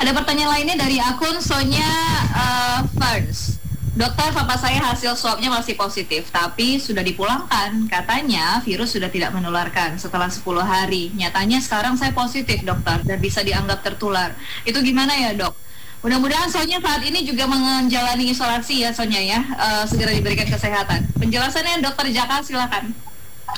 Ada 0.00 0.10
pertanyaan 0.16 0.50
lainnya 0.56 0.76
dari 0.80 0.96
akun 0.98 1.38
Sonya 1.38 1.90
uh, 2.32 2.80
Ferns. 2.96 3.60
Dokter, 3.90 4.32
papa 4.32 4.56
saya 4.56 4.80
hasil 4.80 5.12
swabnya 5.12 5.52
masih 5.52 5.76
positif, 5.76 6.32
tapi 6.32 6.80
sudah 6.80 7.04
dipulangkan. 7.04 7.84
Katanya 7.84 8.62
virus 8.64 8.96
sudah 8.96 9.10
tidak 9.12 9.34
menularkan 9.34 9.98
setelah 10.00 10.30
10 10.30 10.40
hari. 10.62 11.12
Nyatanya 11.12 11.60
sekarang 11.60 11.98
saya 11.98 12.14
positif, 12.14 12.62
dokter, 12.64 13.02
dan 13.04 13.18
bisa 13.20 13.44
dianggap 13.44 13.84
tertular. 13.84 14.32
Itu 14.64 14.80
gimana 14.80 15.12
ya, 15.18 15.36
dok? 15.36 15.52
Mudah-mudahan 16.00 16.48
Sonya 16.48 16.80
saat 16.80 17.04
ini 17.04 17.28
juga 17.28 17.44
menjalani 17.44 18.32
isolasi 18.32 18.88
ya, 18.88 18.94
Sonya 18.94 19.20
ya. 19.20 19.40
Uh, 19.58 19.84
segera 19.84 20.16
diberikan 20.16 20.48
kesehatan. 20.48 21.10
Penjelasannya, 21.20 21.82
dokter 21.84 22.08
Jaka, 22.14 22.40
silakan. 22.40 22.96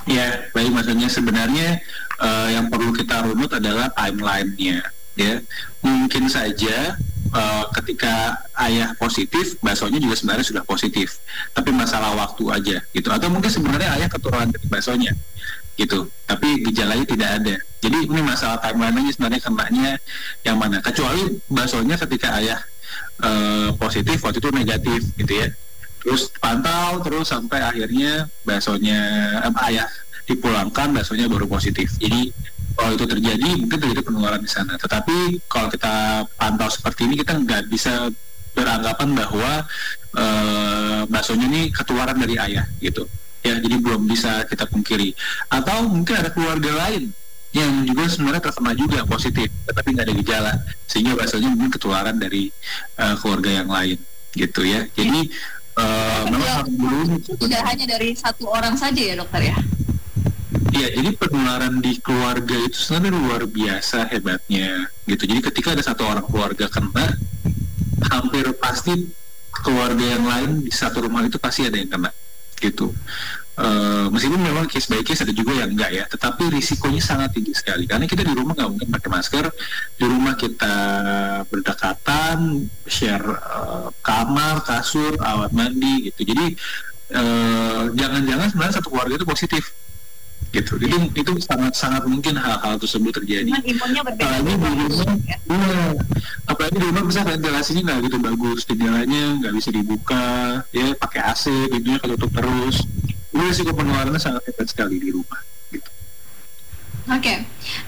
Ya, 0.09 0.49
baik 0.51 0.75
maksudnya 0.75 1.07
sebenarnya 1.07 1.79
uh, 2.19 2.49
yang 2.51 2.67
perlu 2.67 2.91
kita 2.91 3.23
runut 3.31 3.53
adalah 3.53 3.93
timelinenya 3.95 4.83
ya. 5.19 5.41
Mungkin 5.83 6.31
saja 6.31 6.97
uh, 7.33 7.65
ketika 7.81 8.43
ayah 8.69 8.95
positif 8.97 9.59
baksonya 9.61 9.99
juga 9.99 10.15
sebenarnya 10.19 10.47
sudah 10.47 10.63
positif. 10.65 11.19
Tapi 11.53 11.71
masalah 11.75 12.15
waktu 12.15 12.45
aja 12.53 12.77
gitu. 12.95 13.09
Atau 13.11 13.29
mungkin 13.33 13.51
sebenarnya 13.51 13.97
ayah 14.01 14.09
keturunan 14.09 14.49
dari 14.49 14.67
baksonya 14.69 15.13
gitu. 15.77 16.09
Tapi 16.29 16.63
gejalanya 16.69 17.07
tidak 17.09 17.31
ada. 17.43 17.57
Jadi 17.83 17.99
ini 18.07 18.21
masalah 18.23 18.63
timeline 18.63 19.03
aja 19.03 19.11
sebenarnya 19.17 19.41
kenanya 19.43 19.91
yang 20.47 20.57
mana. 20.61 20.79
Kecuali 20.79 21.43
baksonya 21.51 21.97
ketika 21.99 22.39
ayah 22.39 22.61
uh, 23.25 23.69
positif 23.77 24.23
waktu 24.23 24.39
itu 24.39 24.51
negatif 24.53 25.01
gitu 25.19 25.33
ya. 25.33 25.49
Terus 26.03 26.35
pantau 26.35 26.99
terus 27.07 27.31
sampai 27.31 27.63
akhirnya 27.63 28.27
baksonya 28.43 28.99
eh, 29.47 29.67
ayah 29.71 29.87
dipulangkan 30.27 30.95
baksonya 30.95 31.31
baru 31.31 31.47
positif. 31.47 31.95
Jadi 31.99 32.35
kalau 32.75 32.93
itu 32.97 33.05
terjadi 33.07 33.49
mungkin 33.61 33.79
terjadi 33.79 34.03
penularan 34.05 34.43
di 34.43 34.51
sana. 34.51 34.75
Tetapi 34.77 35.45
kalau 35.49 35.69
kita 35.69 36.27
pantau 36.37 36.69
seperti 36.69 37.09
ini 37.09 37.15
kita 37.21 37.37
nggak 37.39 37.69
bisa 37.69 38.11
beranggapan 38.53 39.17
bahwa 39.17 39.53
uh, 40.17 41.01
baksonya 41.09 41.47
ini 41.49 41.61
ketularan 41.73 42.21
dari 42.21 42.37
ayah 42.37 42.69
gitu. 42.81 43.09
Ya, 43.43 43.59
jadi 43.59 43.75
belum 43.81 44.07
bisa 44.07 44.47
kita 44.47 44.71
pungkiri. 44.71 45.19
Atau 45.51 45.91
mungkin 45.91 46.15
ada 46.15 46.31
keluarga 46.31 46.87
lain 46.87 47.11
yang 47.53 47.85
juga 47.85 48.09
sebenarnya 48.09 48.49
terkena 48.49 48.73
juga 48.73 49.05
positif, 49.05 49.51
tetapi 49.69 49.89
nggak 49.93 50.07
ada 50.09 50.15
gejala, 50.15 50.53
sehingga 50.89 51.19
baksonya 51.19 51.53
mungkin 51.53 51.69
ketularan 51.69 52.17
dari 52.17 52.49
uh, 52.97 53.13
keluarga 53.21 53.51
yang 53.61 53.69
lain, 53.69 53.99
gitu 54.33 54.65
ya. 54.65 54.89
Jadi 54.97 55.29
uh, 55.77 56.23
memang 56.33 56.49
harus 56.65 57.29
tidak 57.29 57.63
hanya 57.69 57.85
dari 57.99 58.17
satu 58.17 58.49
orang 58.49 58.73
saja 58.79 59.03
ya 59.03 59.15
dokter 59.21 59.53
ya. 59.53 59.57
Iya, 60.73 60.89
jadi 60.89 61.09
penularan 61.21 61.85
di 61.85 62.01
keluarga 62.01 62.57
itu 62.57 62.81
sebenarnya 62.81 63.13
luar 63.13 63.43
biasa 63.45 64.09
hebatnya 64.09 64.89
gitu. 65.05 65.29
Jadi 65.29 65.41
ketika 65.53 65.77
ada 65.77 65.85
satu 65.85 66.09
orang 66.09 66.25
keluarga 66.25 66.65
kena, 66.73 67.13
hampir 68.09 68.49
pasti 68.57 69.13
keluarga 69.53 70.01
yang 70.01 70.25
lain 70.25 70.51
di 70.65 70.73
satu 70.73 71.05
rumah 71.05 71.29
itu 71.29 71.37
pasti 71.37 71.69
ada 71.69 71.77
yang 71.77 71.93
kena 71.93 72.09
gitu. 72.57 72.89
Uh, 73.53 74.09
meskipun 74.09 74.41
memang 74.41 74.65
case 74.65 74.89
by 74.89 75.05
case 75.05 75.21
ada 75.21 75.35
juga 75.37 75.53
yang 75.61 75.77
enggak 75.77 75.93
ya, 75.93 76.09
tetapi 76.09 76.49
risikonya 76.57 77.05
sangat 77.05 77.37
tinggi 77.37 77.53
sekali 77.53 77.85
karena 77.85 78.09
kita 78.09 78.25
di 78.25 78.33
rumah 78.33 78.57
nggak 78.57 78.71
mungkin 78.73 78.89
pakai 78.89 79.11
masker, 79.13 79.45
di 80.01 80.05
rumah 80.09 80.41
kita 80.41 80.75
berdekatan, 81.53 82.65
share 82.89 83.29
uh, 83.29 83.93
kamar, 84.01 84.65
kasur, 84.65 85.21
alat 85.21 85.53
mandi 85.53 86.09
gitu. 86.09 86.33
Jadi 86.33 86.57
eh, 87.13 87.83
jangan-jangan 87.93 88.47
uh, 88.49 88.51
sebenarnya 88.57 88.75
satu 88.81 88.89
keluarga 88.89 89.21
itu 89.21 89.29
positif 89.29 89.77
gitu 90.53 90.77
itu 90.77 90.97
itu 91.17 91.31
sangat 91.41 91.73
sangat 91.73 92.05
mungkin 92.05 92.37
hal-hal 92.37 92.77
tersebut 92.77 93.09
terjadi 93.23 93.49
imunnya 93.65 94.05
berbeda 94.05 94.37
apalagi 94.37 94.53
di 94.53 94.69
rumah 94.69 95.17
ya, 95.25 95.37
apalagi 96.45 96.77
di 96.77 96.87
rumah 96.93 97.03
bisa 97.09 97.21
ventilasinya 97.25 97.83
nggak 97.89 98.01
gitu 98.05 98.17
bagus 98.21 98.61
jendelanya 98.69 99.23
nggak 99.41 99.53
bisa 99.57 99.69
dibuka 99.73 100.27
ya 100.77 100.87
pakai 101.01 101.21
AC 101.25 101.45
pintunya 101.73 101.99
ketutup 102.05 102.31
terus 102.37 102.85
ini 103.33 103.43
risiko 103.49 103.73
penularannya 103.73 104.21
sangat 104.21 104.45
hebat 104.53 104.69
sekali 104.69 105.01
di 105.01 105.09
rumah 105.09 105.41
gitu 105.73 105.89
Oke, 107.11 107.19
okay. 107.19 107.37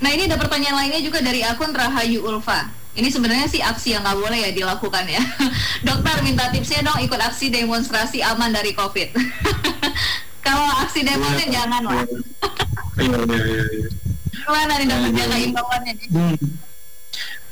nah 0.02 0.10
ini 0.10 0.26
ada 0.26 0.34
pertanyaan 0.34 0.74
lainnya 0.74 0.98
juga 0.98 1.22
dari 1.22 1.46
akun 1.46 1.70
Rahayu 1.70 2.26
Ulfa. 2.26 2.66
Ini 2.98 3.14
sebenarnya 3.14 3.46
sih 3.46 3.62
aksi 3.62 3.94
yang 3.94 4.02
nggak 4.02 4.18
boleh 4.18 4.38
ya 4.42 4.50
dilakukan 4.50 5.06
ya. 5.06 5.22
Dokter 5.86 6.18
minta 6.26 6.50
tipsnya 6.50 6.82
dong 6.82 6.98
ikut 6.98 7.20
aksi 7.22 7.46
demonstrasi 7.46 8.26
aman 8.26 8.50
dari 8.50 8.74
COVID. 8.74 9.14
Kalau 10.44 10.68
aksi 10.84 11.00
demonnya 11.02 11.46
ya, 11.48 11.52
jangan 11.60 11.82
lah. 11.88 12.04
Iya, 13.00 13.18
iya, 13.24 13.40
iya. 13.42 13.64
iya. 13.80 13.88
Gimana 14.44 14.72
nih 14.76 14.86
dokter 14.86 15.12
jaga 15.16 15.36
imbauannya 15.40 15.92
nih? 15.96 16.08
Hmm. 16.12 16.36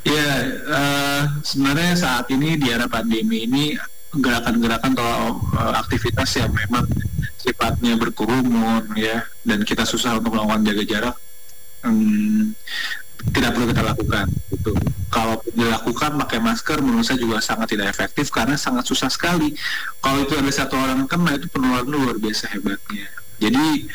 Ya, 0.03 0.29
uh, 0.67 1.23
sebenarnya 1.41 1.93
saat 1.95 2.27
ini 2.29 2.59
di 2.59 2.69
era 2.69 2.91
pandemi 2.91 3.49
ini 3.49 3.73
gerakan-gerakan 4.13 4.93
atau 4.93 5.41
uh, 5.57 5.75
aktivitas 5.81 6.37
yang 6.37 6.53
memang 6.53 6.85
sifatnya 7.41 7.97
berkerumun 7.97 8.93
ya 8.95 9.25
dan 9.43 9.65
kita 9.65 9.83
susah 9.89 10.21
untuk 10.21 10.37
melakukan 10.37 10.63
jaga 10.69 10.85
jarak 10.85 11.17
um, 11.83 12.55
tidak 13.31 13.55
perlu 13.55 13.67
kita 13.71 13.83
lakukan 13.87 14.27
gitu. 14.51 14.73
Kalau 15.13 15.39
dilakukan 15.53 16.17
pakai 16.25 16.39
masker 16.41 16.79
menurut 16.81 17.05
saya 17.05 17.21
juga 17.21 17.39
sangat 17.39 17.77
tidak 17.77 17.93
efektif 17.93 18.33
karena 18.33 18.57
sangat 18.57 18.89
susah 18.89 19.13
sekali. 19.13 19.53
Kalau 20.01 20.25
itu 20.25 20.35
ada 20.35 20.49
satu 20.49 20.75
orang 20.75 21.05
kena 21.07 21.37
itu 21.37 21.47
penularan 21.53 21.87
luar 21.87 22.17
biasa 22.17 22.49
hebatnya. 22.51 23.07
Jadi 23.37 23.87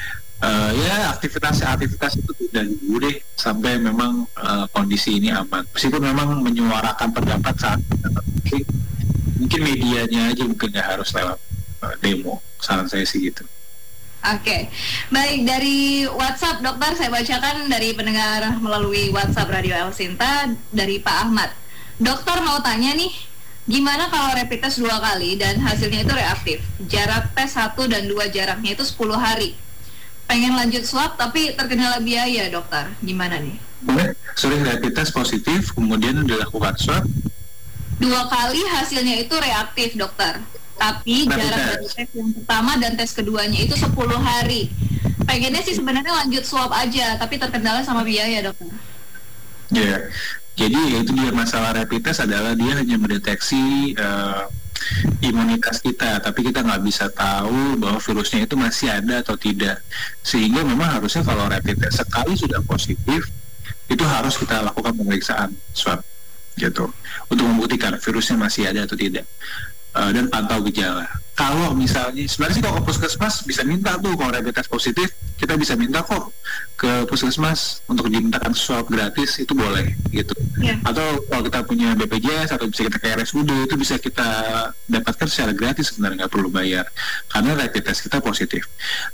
uh, 0.46 0.72
ya 0.78 1.18
aktivitas-aktivitas 1.18 2.22
itu 2.22 2.32
tidak 2.48 2.66
dulu 2.70 2.96
deh 3.02 3.18
sampai 3.34 3.82
memang 3.82 4.30
uh, 4.38 4.70
kondisi 4.70 5.18
ini 5.18 5.34
aman. 5.34 5.66
Meskipun 5.74 6.06
memang 6.06 6.38
menyuarakan 6.46 7.10
pendapat 7.10 7.56
saat 7.58 7.80
mungkin 7.82 8.62
mungkin 9.42 9.60
medianya 9.66 10.34
aja 10.34 10.44
mungkin 10.46 10.70
harus 10.78 11.10
lewat 11.18 11.38
uh, 11.82 11.96
demo. 12.00 12.40
Saran 12.62 12.86
saya 12.86 13.06
sih 13.10 13.34
gitu. 13.34 13.42
Oke, 14.28 14.44
okay. 14.44 14.62
baik 15.08 15.48
dari 15.48 16.04
WhatsApp 16.04 16.60
dokter 16.60 17.00
saya 17.00 17.08
bacakan 17.08 17.72
dari 17.72 17.96
pendengar 17.96 18.60
melalui 18.60 19.08
WhatsApp 19.16 19.48
Radio 19.48 19.72
El 19.72 19.96
Sinta 19.96 20.52
dari 20.68 21.00
Pak 21.00 21.18
Ahmad. 21.32 21.56
Dokter 21.96 22.44
mau 22.44 22.60
tanya 22.60 22.92
nih, 22.92 23.08
gimana 23.72 24.12
kalau 24.12 24.36
rapid 24.36 24.68
test 24.68 24.84
dua 24.84 25.00
kali 25.00 25.40
dan 25.40 25.64
hasilnya 25.64 26.04
itu 26.04 26.12
reaktif? 26.12 26.60
Jarak 26.92 27.32
tes 27.32 27.56
satu 27.56 27.88
dan 27.88 28.04
dua 28.04 28.28
jaraknya 28.28 28.76
itu 28.76 28.84
10 28.84 29.16
hari 29.16 29.56
pengen 30.28 30.54
lanjut 30.60 30.84
swab 30.84 31.16
tapi 31.16 31.56
terkendala 31.56 32.04
biaya 32.04 32.52
dokter 32.52 32.92
gimana 33.00 33.40
nih 33.40 33.56
boleh 33.80 34.12
sering 34.36 34.60
rapid 34.60 34.92
test 34.92 35.16
positif 35.16 35.72
kemudian 35.72 36.20
dilakukan 36.28 36.76
swab 36.76 37.08
dua 37.98 38.28
kali 38.28 38.60
hasilnya 38.76 39.24
itu 39.24 39.34
reaktif 39.40 39.96
dokter 39.96 40.44
tapi 40.78 41.26
rapid 41.26 41.38
jarak 41.42 41.58
test. 41.58 41.68
dari 41.68 41.88
tes 41.92 42.10
yang 42.14 42.30
pertama 42.32 42.72
dan 42.78 42.92
tes 42.96 43.12
keduanya 43.12 43.60
itu 43.60 43.76
10 43.76 43.92
hari 44.22 44.72
pengennya 45.26 45.62
sih 45.66 45.76
sebenarnya 45.76 46.14
lanjut 46.24 46.44
swab 46.46 46.72
aja 46.72 47.18
tapi 47.20 47.36
terkendala 47.42 47.82
sama 47.84 48.06
biaya 48.06 48.46
dokter 48.46 48.70
ya 49.74 49.82
yeah. 49.84 50.00
jadi 50.56 50.80
itu 51.04 51.12
dia 51.18 51.34
masalah 51.34 51.76
rapid 51.76 52.02
test 52.06 52.24
adalah 52.24 52.56
dia 52.56 52.78
hanya 52.78 52.96
mendeteksi 52.96 53.94
uh, 53.98 54.48
imunitas 55.26 55.82
kita, 55.82 56.22
tapi 56.22 56.48
kita 56.48 56.62
nggak 56.62 56.86
bisa 56.86 57.10
tahu 57.10 57.76
bahwa 57.82 57.98
virusnya 57.98 58.46
itu 58.46 58.56
masih 58.56 58.94
ada 58.94 59.26
atau 59.26 59.36
tidak. 59.36 59.82
Sehingga 60.22 60.62
memang 60.64 61.02
harusnya 61.02 61.26
kalau 61.26 61.50
rapid 61.50 61.82
test 61.82 62.06
sekali 62.06 62.38
sudah 62.38 62.62
positif, 62.64 63.26
itu 63.88 64.04
harus 64.04 64.36
kita 64.36 64.64
lakukan 64.64 64.94
pemeriksaan 64.96 65.56
swab 65.72 66.04
gitu 66.58 66.90
untuk 67.30 67.46
membuktikan 67.46 67.94
virusnya 68.02 68.36
masih 68.36 68.66
ada 68.68 68.84
atau 68.84 68.98
tidak 68.98 69.24
uh, 69.98 70.12
dan 70.14 70.30
pantau 70.30 70.62
gejala. 70.70 71.10
Kalau 71.38 71.78
misalnya 71.78 72.26
sebenarnya 72.26 72.56
sih 72.58 72.64
kalau 72.66 72.82
ke 72.82 72.90
puskesmas 72.90 73.46
bisa 73.46 73.62
minta 73.62 73.94
tuh 74.02 74.18
kalau 74.18 74.34
rapid 74.34 74.58
test 74.58 74.74
positif 74.74 75.14
kita 75.38 75.54
bisa 75.54 75.78
minta 75.78 76.02
kok 76.02 76.34
ke 76.74 77.06
puskesmas 77.06 77.86
untuk 77.86 78.10
dimintakan 78.10 78.58
swab 78.58 78.90
gratis 78.90 79.38
itu 79.38 79.54
boleh 79.54 79.94
gitu. 80.10 80.34
Yeah. 80.58 80.82
atau 80.82 81.22
kalau 81.30 81.46
kita 81.46 81.62
punya 81.70 81.94
BPJS 81.94 82.58
atau 82.58 82.66
bisa 82.66 82.90
kita 82.90 82.98
ke 82.98 83.14
RSUD 83.22 83.70
itu 83.70 83.76
bisa 83.78 84.02
kita 84.02 84.30
dapatkan 84.90 85.30
secara 85.30 85.54
gratis 85.54 85.94
sebenarnya 85.94 86.26
nggak 86.26 86.34
perlu 86.34 86.50
bayar 86.50 86.90
karena 87.30 87.54
rapid 87.54 87.86
test 87.86 88.02
kita 88.02 88.18
positif. 88.18 88.66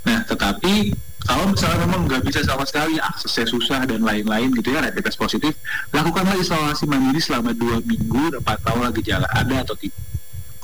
Nah 0.07 0.23
tetapi 0.23 0.95
kalau 1.27 1.51
misalnya 1.51 1.87
memang 1.87 2.07
nggak 2.07 2.23
bisa 2.23 2.39
sama 2.47 2.63
sekali 2.63 3.03
aksesnya 3.03 3.51
susah 3.51 3.83
dan 3.83 3.99
lain-lain 3.99 4.47
gitu 4.55 4.71
ya 4.71 4.79
rapid 4.79 5.11
test 5.11 5.19
positif 5.19 5.59
lakukanlah 5.91 6.39
isolasi 6.39 6.87
mandiri 6.87 7.19
selama 7.19 7.51
dua 7.51 7.83
minggu 7.83 8.39
dapat 8.39 8.63
tahu 8.63 8.79
gejala 9.03 9.27
ada 9.35 9.59
atau 9.67 9.75
tidak 9.75 10.12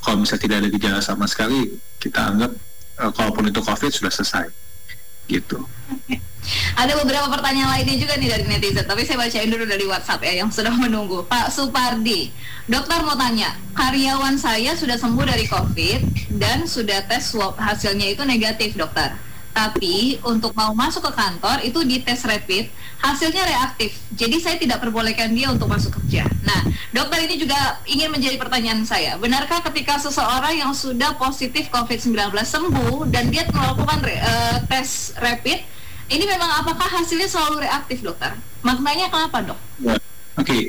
kalau 0.03 0.24
misalnya 0.24 0.44
tidak 0.48 0.58
ada 0.63 0.70
gejala 0.72 1.00
sama 1.03 1.25
sekali 1.27 1.79
kita 2.00 2.20
anggap 2.20 2.51
uh, 3.00 3.12
kalaupun 3.13 3.51
itu 3.51 3.60
COVID 3.63 3.91
sudah 3.91 4.12
selesai 4.12 4.48
gitu. 5.29 5.62
Ada 6.74 6.98
beberapa 7.06 7.29
pertanyaan 7.29 7.77
lainnya 7.77 8.01
juga 8.01 8.18
nih 8.18 8.32
dari 8.32 8.46
netizen, 8.50 8.88
tapi 8.88 9.06
saya 9.06 9.22
bacain 9.22 9.51
dulu 9.51 9.70
dari 9.70 9.86
WhatsApp 9.86 10.25
ya 10.25 10.41
yang 10.41 10.50
sudah 10.50 10.74
menunggu. 10.74 11.21
Pak 11.30 11.54
Supardi, 11.54 12.34
dokter 12.65 13.06
mau 13.06 13.13
tanya, 13.13 13.54
karyawan 13.78 14.39
saya 14.39 14.73
sudah 14.73 14.97
sembuh 14.97 15.30
dari 15.30 15.45
COVID 15.45 16.00
dan 16.41 16.65
sudah 16.65 17.06
tes 17.06 17.30
swab 17.30 17.54
hasilnya 17.62 18.17
itu 18.17 18.26
negatif 18.26 18.73
dokter 18.73 19.29
tapi 19.53 20.21
untuk 20.23 20.53
mau 20.53 20.71
masuk 20.71 21.09
ke 21.09 21.12
kantor 21.17 21.57
itu 21.65 21.81
di 21.83 21.99
tes 21.99 22.21
rapid 22.23 22.69
hasilnya 22.99 23.43
reaktif. 23.47 23.95
Jadi 24.13 24.38
saya 24.43 24.55
tidak 24.59 24.83
perbolehkan 24.83 25.31
dia 25.31 25.49
untuk 25.49 25.71
masuk 25.71 25.99
kerja. 25.99 26.27
Nah, 26.43 26.67
dokter 26.91 27.23
ini 27.25 27.39
juga 27.39 27.79
ingin 27.88 28.12
menjadi 28.12 28.35
pertanyaan 28.35 28.83
saya. 28.83 29.15
Benarkah 29.15 29.63
ketika 29.71 29.97
seseorang 29.97 30.59
yang 30.59 30.71
sudah 30.75 31.15
positif 31.15 31.71
COVID-19 31.71 32.31
sembuh 32.43 33.07
dan 33.07 33.31
dia 33.31 33.47
melakukan 33.49 34.03
uh, 34.03 34.57
tes 34.67 35.15
rapid, 35.17 35.63
ini 36.12 36.23
memang 36.27 36.65
apakah 36.65 36.88
hasilnya 36.99 37.29
selalu 37.29 37.65
reaktif, 37.65 38.03
dokter? 38.03 38.35
Maknanya 38.62 39.07
kenapa, 39.07 39.53
dok? 39.53 39.59
Ya, 39.79 39.95
Oke. 40.35 40.43
Okay. 40.43 40.63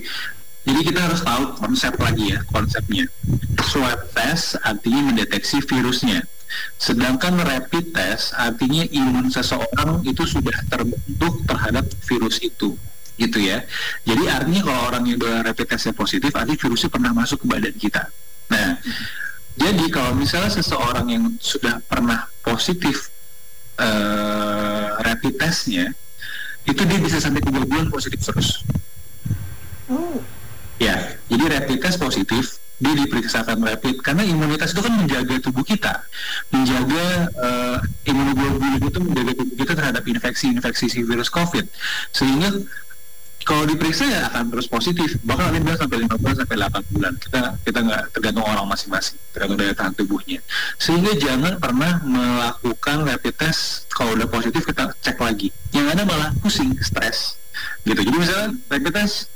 Jadi 0.61 0.93
kita 0.93 1.01
harus 1.09 1.25
tahu 1.25 1.57
konsep 1.57 1.97
lagi 1.97 2.37
ya, 2.37 2.39
konsepnya. 2.53 3.09
Swab 3.65 4.13
test 4.13 4.61
artinya 4.61 5.09
mendeteksi 5.09 5.65
virusnya 5.65 6.21
Sedangkan 6.81 7.39
rapid 7.41 7.93
test 7.95 8.35
artinya 8.37 8.85
imun 8.89 9.31
seseorang 9.31 10.05
itu 10.07 10.25
sudah 10.27 10.55
terbentuk 10.67 11.45
terhadap 11.47 11.87
virus 12.07 12.41
itu 12.43 12.77
gitu 13.21 13.39
ya. 13.41 13.61
Jadi 14.09 14.25
artinya 14.33 14.63
kalau 14.65 14.81
orang 14.89 15.05
yang 15.05 15.21
udah 15.21 15.45
rapid 15.45 15.77
testnya 15.77 15.93
positif, 15.93 16.33
artinya 16.33 16.57
virusnya 16.57 16.89
pernah 16.89 17.13
masuk 17.13 17.45
ke 17.45 17.47
badan 17.47 17.77
kita. 17.77 18.09
Nah, 18.49 18.81
jadi 19.61 19.85
kalau 19.93 20.17
misalnya 20.17 20.49
seseorang 20.49 21.07
yang 21.13 21.25
sudah 21.37 21.85
pernah 21.85 22.33
positif 22.41 23.13
uh, 23.77 24.97
rapid 25.05 25.37
testnya, 25.37 25.93
itu 26.65 26.81
dia 26.85 26.99
bisa 27.01 27.21
sampai 27.21 27.45
tiga 27.45 27.61
bulan 27.65 27.93
positif 27.93 28.21
terus. 28.25 28.65
Oh. 29.91 30.21
Ya, 30.81 31.19
jadi 31.29 31.61
rapid 31.61 31.79
test 31.83 32.01
positif 32.01 32.60
dia 32.81 32.95
diperiksakan 32.97 33.61
rapid. 33.61 34.01
Karena 34.01 34.25
imunitas 34.25 34.73
itu 34.73 34.81
kan 34.81 34.97
menjaga 34.97 35.37
tubuh 35.39 35.63
kita. 35.63 36.01
Menjaga 36.49 37.29
uh, 37.37 37.77
imunoglobulin 38.09 38.81
itu 38.81 38.99
menjaga 39.05 39.33
tubuh 39.37 39.55
kita 39.55 39.73
terhadap 39.77 40.03
infeksi-infeksi 40.09 40.87
si 40.89 41.01
virus 41.05 41.29
COVID. 41.29 41.69
Sehingga 42.17 42.49
kalau 43.45 43.65
diperiksa 43.69 44.05
ya 44.09 44.21
akan 44.33 44.49
terus 44.49 44.67
positif. 44.67 45.21
Bahkan 45.21 45.45
nanti 45.53 45.61
bilang 45.61 45.81
sampai 45.81 45.99
5 46.09 46.21
bulan 46.25 46.37
sampai 46.41 46.57
8 46.57 46.93
bulan. 46.97 47.13
Kita 47.21 47.41
kita 47.69 47.79
nggak 47.85 48.03
tergantung 48.17 48.47
orang 48.49 48.67
masing-masing. 48.69 49.17
Tergantung 49.37 49.59
daya 49.61 49.75
tahan 49.77 49.93
tubuhnya. 49.93 50.41
Sehingga 50.81 51.13
jangan 51.21 51.61
pernah 51.61 52.01
melakukan 52.01 53.05
rapid 53.05 53.35
test. 53.37 53.85
Kalau 53.93 54.17
udah 54.17 54.29
positif 54.29 54.65
kita 54.65 54.97
cek 55.05 55.21
lagi. 55.21 55.53
Yang 55.77 55.87
ada 56.01 56.03
malah 56.09 56.31
pusing 56.41 56.73
stres. 56.81 57.37
Gitu. 57.85 58.01
Jadi 58.01 58.17
misalnya 58.17 58.57
rapid 58.73 58.93
test 58.97 59.29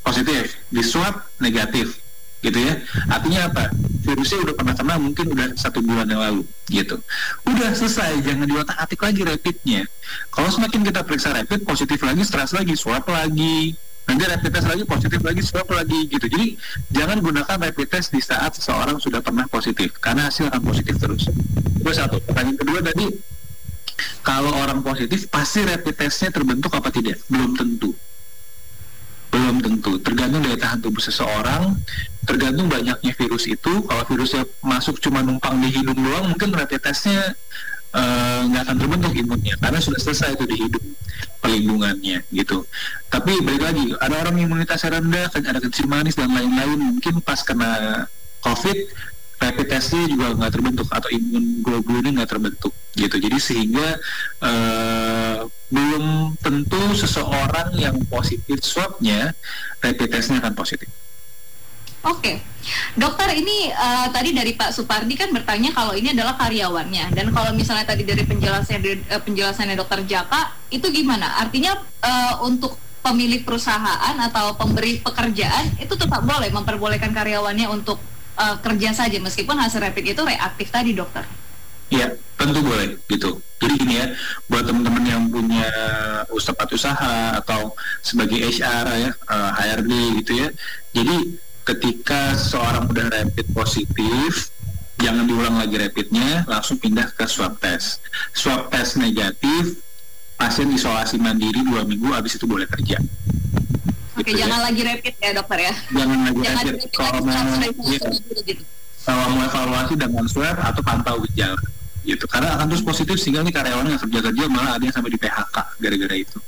positif 0.00 0.54
di 0.70 0.80
swab 0.86 1.18
negatif 1.42 2.05
gitu 2.46 2.58
ya. 2.62 2.74
Artinya 3.10 3.50
apa? 3.50 3.64
Virusnya 4.06 4.38
udah 4.46 4.54
pernah 4.54 4.74
kena 4.78 4.94
mungkin 5.02 5.26
udah 5.34 5.48
satu 5.58 5.82
bulan 5.82 6.06
yang 6.06 6.22
lalu 6.22 6.42
gitu. 6.70 7.02
Udah 7.42 7.74
selesai 7.74 8.22
jangan 8.22 8.46
diotak 8.46 8.78
atik 8.78 9.02
lagi 9.02 9.26
rapidnya. 9.26 9.82
Kalau 10.30 10.48
semakin 10.54 10.86
kita 10.86 11.02
periksa 11.02 11.34
rapid 11.34 11.66
positif 11.66 11.98
lagi 12.06 12.22
stres 12.22 12.54
lagi 12.54 12.78
swab 12.78 13.02
lagi. 13.10 13.74
Nanti 14.06 14.22
rapid 14.22 14.50
test 14.54 14.70
lagi 14.70 14.86
positif 14.86 15.18
lagi 15.26 15.42
swab 15.42 15.66
lagi 15.66 16.06
gitu. 16.06 16.30
Jadi 16.30 16.54
jangan 16.94 17.18
gunakan 17.18 17.56
rapid 17.58 17.88
test 17.90 18.14
di 18.14 18.22
saat 18.22 18.54
seseorang 18.54 19.02
sudah 19.02 19.18
pernah 19.18 19.50
positif 19.50 19.98
karena 19.98 20.30
hasil 20.30 20.46
akan 20.46 20.62
positif 20.62 20.94
terus. 21.02 21.26
Itu 21.82 21.90
satu. 21.90 22.22
Pertanyaan 22.22 22.54
kedua 22.54 22.78
tadi 22.86 23.10
kalau 24.22 24.54
orang 24.54 24.86
positif 24.86 25.26
pasti 25.26 25.66
rapid 25.66 25.94
testnya 25.98 26.30
terbentuk 26.30 26.70
apa 26.70 26.94
tidak? 26.94 27.18
Belum 27.26 27.58
tentu 27.58 27.98
belum 29.30 29.62
tentu. 29.62 29.98
Tergantung 30.00 30.42
daya 30.42 30.58
tahan 30.58 30.78
tubuh 30.80 31.02
seseorang 31.02 31.76
tergantung 32.26 32.66
banyaknya 32.66 33.12
virus 33.14 33.46
itu. 33.46 33.72
Kalau 33.86 34.02
virusnya 34.06 34.42
masuk 34.62 34.98
cuma 34.98 35.22
numpang 35.22 35.58
di 35.62 35.70
hidung 35.70 35.98
doang 35.98 36.34
mungkin 36.34 36.50
rapid 36.54 36.82
testnya 36.82 37.34
eh, 37.94 38.40
nggak 38.50 38.62
uh, 38.62 38.66
akan 38.66 38.76
terbentuk 38.76 39.12
imunnya 39.14 39.54
karena 39.62 39.78
sudah 39.78 40.00
selesai 40.02 40.36
itu 40.36 40.44
di 40.44 40.56
hidung 40.58 40.86
pelindungannya 41.40 42.18
gitu. 42.34 42.66
Tapi 43.08 43.32
balik 43.46 43.62
lagi 43.62 43.84
ada 44.02 44.14
orang 44.26 44.36
imunitasnya 44.42 45.00
rendah 45.00 45.26
ada 45.30 45.58
kencing 45.62 45.88
manis 45.88 46.18
dan 46.18 46.32
lain-lain. 46.34 46.98
Mungkin 46.98 47.22
pas 47.22 47.40
kena 47.46 48.04
covid 48.42 48.78
rapid 49.36 49.66
testnya 49.68 50.04
juga 50.08 50.32
nggak 50.32 50.52
terbentuk 50.52 50.88
atau 50.88 51.08
imun 51.12 51.60
globulinnya 51.60 52.22
nggak 52.22 52.30
terbentuk 52.30 52.72
gitu 52.96 53.20
jadi 53.20 53.36
sehingga 53.36 54.00
uh, 54.40 55.44
belum 55.68 56.34
tentu 56.40 56.80
seseorang 56.96 57.76
yang 57.76 58.00
positif 58.08 58.64
swabnya 58.64 59.36
rapid 59.84 60.08
testnya 60.08 60.40
akan 60.40 60.56
positif 60.56 60.88
Oke, 62.06 62.38
dokter 62.94 63.34
ini 63.34 63.66
uh, 63.74 64.06
tadi 64.14 64.30
dari 64.30 64.54
Pak 64.54 64.70
Supardi 64.70 65.18
kan 65.18 65.34
bertanya 65.34 65.74
kalau 65.74 65.90
ini 65.90 66.14
adalah 66.14 66.38
karyawannya 66.38 67.10
dan 67.10 67.34
kalau 67.34 67.50
misalnya 67.50 67.82
tadi 67.82 68.06
dari 68.06 68.22
penjelasan 68.22 68.78
uh, 69.10 69.18
penjelasannya 69.26 69.74
dokter 69.74 70.06
Jaka 70.06 70.54
itu 70.70 70.86
gimana? 70.94 71.42
Artinya 71.42 71.82
uh, 72.06 72.46
untuk 72.46 72.78
pemilik 73.02 73.42
perusahaan 73.42 74.14
atau 74.22 74.54
pemberi 74.54 75.02
pekerjaan 75.02 75.82
itu 75.82 75.98
tetap 75.98 76.22
boleh 76.22 76.46
memperbolehkan 76.54 77.10
karyawannya 77.10 77.66
untuk 77.74 77.98
uh, 78.38 78.54
kerja 78.62 78.94
saja 78.94 79.18
meskipun 79.18 79.58
hasil 79.58 79.82
rapid 79.82 80.14
itu 80.14 80.22
reaktif 80.22 80.70
tadi 80.70 80.94
dokter? 80.94 81.26
Iya, 81.86 82.18
tentu 82.34 82.60
boleh 82.62 82.98
gitu. 83.06 83.38
Jadi 83.56 83.74
gini 83.80 83.94
ya, 83.96 84.06
buat 84.50 84.68
teman-teman 84.68 85.04
yang 85.06 85.22
punya 85.32 85.70
tempat 86.28 86.68
usaha 86.70 87.40
atau 87.40 87.74
sebagai 88.04 88.38
HR 88.38 88.86
ya, 89.00 89.10
uh, 89.26 89.50
HRD 89.56 89.92
gitu 90.22 90.32
ya. 90.44 90.48
Jadi 90.92 91.40
ketika 91.66 92.38
seorang 92.38 92.86
udah 92.86 93.10
rapid 93.10 93.46
positif 93.50 94.54
jangan 95.02 95.26
diulang 95.26 95.58
lagi 95.58 95.76
rapidnya 95.76 96.46
langsung 96.46 96.78
pindah 96.78 97.10
ke 97.12 97.26
swab 97.26 97.58
test 97.58 97.98
swab 98.32 98.70
test 98.70 98.96
negatif 98.96 99.82
pasien 100.38 100.70
isolasi 100.70 101.18
mandiri 101.18 101.66
dua 101.66 101.82
minggu 101.82 102.14
habis 102.14 102.38
itu 102.38 102.46
boleh 102.46 102.70
kerja 102.70 103.02
Oke, 104.16 104.32
gitu 104.32 104.46
jangan 104.46 104.62
ya. 104.62 104.66
lagi 104.72 104.80
rapid 104.80 105.14
ya 105.20 105.30
dokter 105.36 105.58
ya. 105.60 105.74
Jangan 105.92 106.18
lagi 106.24 106.40
jangan 106.40 106.62
rapid. 106.64 106.88
Kalau 106.96 107.20
mau 107.20 107.36
ya, 107.36 107.68
gitu. 107.84 108.10
kalau 109.04 109.26
mau 109.28 109.42
evaluasi 109.44 109.94
dengan 110.00 110.24
swab 110.24 110.56
atau 110.56 110.80
pantau 110.80 111.20
gejala 111.28 111.60
gitu. 112.06 112.24
Karena 112.30 112.54
akan 112.54 112.70
terus 112.70 112.86
positif 112.86 113.18
sehingga 113.18 113.42
nih 113.42 113.52
karyawan 113.52 113.90
yang 113.90 114.00
kerja 114.00 114.18
kerja 114.30 114.44
malah 114.46 114.78
ada 114.78 114.84
yang 114.86 114.94
sampai 114.94 115.10
di 115.10 115.18
PHK 115.18 115.56
gara-gara 115.82 116.16
itu. 116.16 116.38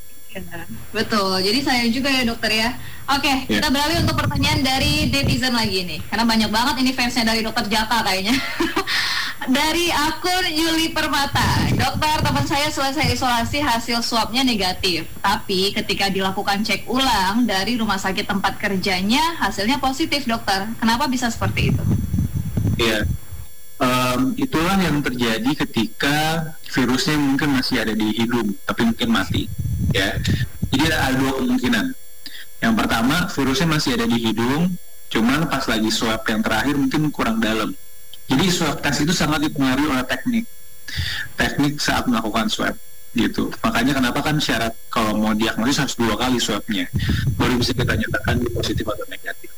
Betul. 0.93 1.43
Jadi 1.43 1.59
saya 1.65 1.83
juga 1.91 2.09
ya 2.13 2.23
dokter 2.23 2.53
ya. 2.55 2.71
Oke, 3.09 3.25
yeah. 3.25 3.59
kita 3.59 3.69
beralih 3.73 4.05
untuk 4.05 4.21
pertanyaan 4.21 4.61
dari 4.61 5.09
netizen 5.09 5.57
lagi 5.57 5.81
nih. 5.85 6.01
Karena 6.13 6.29
banyak 6.29 6.51
banget 6.53 6.75
ini 6.85 6.91
fansnya 6.93 7.25
dari 7.25 7.41
dokter 7.41 7.65
Jaka 7.65 8.05
kayaknya. 8.05 8.37
dari 9.59 9.89
akun 9.89 10.45
Yuli 10.53 10.93
Permata. 10.93 11.73
Dokter, 11.73 12.21
teman 12.21 12.45
saya 12.45 12.69
selesai 12.69 13.17
isolasi 13.17 13.65
hasil 13.65 14.05
swabnya 14.05 14.45
negatif. 14.45 15.09
Tapi 15.25 15.73
ketika 15.73 16.13
dilakukan 16.13 16.61
cek 16.69 16.85
ulang 16.85 17.49
dari 17.49 17.81
rumah 17.81 17.97
sakit 17.97 18.29
tempat 18.29 18.61
kerjanya, 18.61 19.41
hasilnya 19.41 19.81
positif 19.81 20.29
dokter. 20.29 20.69
Kenapa 20.77 21.09
bisa 21.09 21.33
seperti 21.33 21.73
itu? 21.73 21.85
Iya. 22.77 23.03
Yeah. 23.09 23.28
Um, 23.79 24.35
itulah 24.35 24.75
yang 24.83 24.99
terjadi 25.07 25.55
ketika 25.55 26.51
virusnya 26.75 27.15
mungkin 27.15 27.55
masih 27.55 27.79
ada 27.79 27.95
di 27.95 28.11
hidung, 28.11 28.59
tapi 28.67 28.83
mungkin 28.83 29.09
mati 29.15 29.47
ya. 29.95 30.19
Jadi 30.75 30.85
ada 30.91 31.15
dua 31.15 31.39
kemungkinan. 31.39 31.87
Yang 32.59 32.75
pertama 32.75 33.31
virusnya 33.31 33.69
masih 33.71 33.95
ada 33.95 34.07
di 34.11 34.19
hidung 34.19 34.75
cuman 35.09 35.47
pas 35.47 35.65
lagi 35.71 35.89
swab 35.95 36.21
yang 36.27 36.43
terakhir 36.43 36.75
mungkin 36.75 37.15
kurang 37.15 37.39
dalam. 37.39 37.71
Jadi 38.27 38.45
swab 38.51 38.83
test 38.83 39.07
itu 39.07 39.15
sangat 39.15 39.47
dipengaruhi 39.47 39.89
oleh 39.89 40.05
teknik. 40.11 40.45
Teknik 41.39 41.79
saat 41.79 42.11
melakukan 42.11 42.51
swab 42.51 42.75
gitu. 43.15 43.55
Makanya 43.63 43.95
kenapa 43.95 44.27
kan 44.27 44.43
syarat 44.43 44.75
kalau 44.91 45.15
mau 45.15 45.33
diagnosis 45.39 45.87
harus 45.87 45.95
dua 45.95 46.19
kali 46.19 46.43
swabnya. 46.43 46.91
Baru 47.39 47.55
bisa 47.55 47.71
kita 47.71 47.95
nyatakan 47.95 48.43
positif 48.59 48.85
atau 48.85 49.07
negatif 49.07 49.58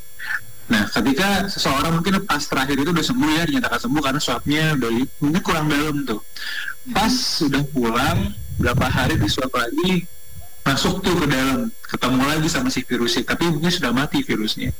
Nah, 0.71 0.87
ketika 0.87 1.51
seseorang 1.51 1.99
mungkin 1.99 2.23
pas 2.25 2.41
terakhir 2.47 2.79
itu 2.79 2.91
udah 2.95 3.03
sembuh 3.03 3.31
ya, 3.35 3.43
dinyatakan 3.51 3.81
sembuh 3.91 4.03
karena 4.07 4.21
swabnya 4.23 4.65
udah 4.79 4.91
mungkin 5.19 5.43
kurang 5.43 5.67
dalam 5.67 6.07
tuh. 6.07 6.23
Pas 6.95 7.11
sudah 7.11 7.67
pulang, 7.75 8.31
berapa 8.57 8.87
hari 8.87 9.19
di 9.19 9.27
swab 9.27 9.51
lagi, 9.51 10.07
masuk 10.61 11.03
tuh 11.03 11.17
ke 11.17 11.27
dalam 11.27 11.73
ketemu 11.89 12.23
lagi 12.23 12.49
sama 12.53 12.69
si 12.69 12.85
virusnya 12.85 13.25
tapi 13.27 13.49
mungkin 13.49 13.73
sudah 13.73 13.91
mati 13.91 14.23
virusnya. 14.23 14.71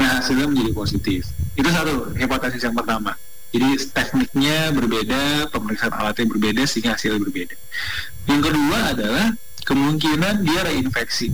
Nah 0.00 0.18
hasilnya 0.18 0.48
menjadi 0.50 0.72
positif. 0.74 1.28
Itu 1.54 1.68
satu 1.68 2.16
hipotesis 2.16 2.64
yang 2.64 2.74
pertama. 2.74 3.14
Jadi 3.48 3.80
tekniknya 3.92 4.72
berbeda 4.76 5.48
pemeriksaan 5.48 5.94
alatnya 5.96 6.26
berbeda 6.28 6.62
sehingga 6.68 6.96
hasilnya 6.96 7.20
berbeda. 7.22 7.56
Yang 8.28 8.40
kedua 8.52 8.78
adalah 8.92 9.26
kemungkinan 9.68 10.48
dia 10.48 10.60
reinfeksi. 10.64 11.28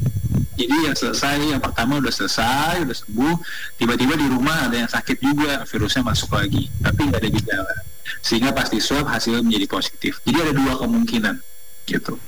Jadi 0.55 0.77
yang 0.87 0.95
selesai 0.95 1.55
yang 1.55 1.63
pertama 1.63 1.99
udah 1.99 2.11
selesai 2.11 2.83
udah 2.83 2.95
sembuh 2.95 3.35
tiba-tiba 3.79 4.15
di 4.19 4.27
rumah 4.27 4.71
ada 4.71 4.77
yang 4.83 4.91
sakit 4.91 5.19
juga 5.23 5.63
virusnya 5.63 6.03
masuk 6.03 6.35
lagi. 6.35 6.67
Tapi 6.83 7.01
nggak 7.07 7.21
ada 7.23 7.31
gejala. 7.31 7.77
Sehingga 8.23 8.51
pasti 8.51 8.83
swab 8.83 9.07
hasilnya 9.07 9.47
menjadi 9.47 9.67
positif. 9.71 10.19
Jadi 10.27 10.39
ada 10.43 10.53
dua 10.55 10.75
kemungkinan 10.83 11.39
gitu 11.87 12.19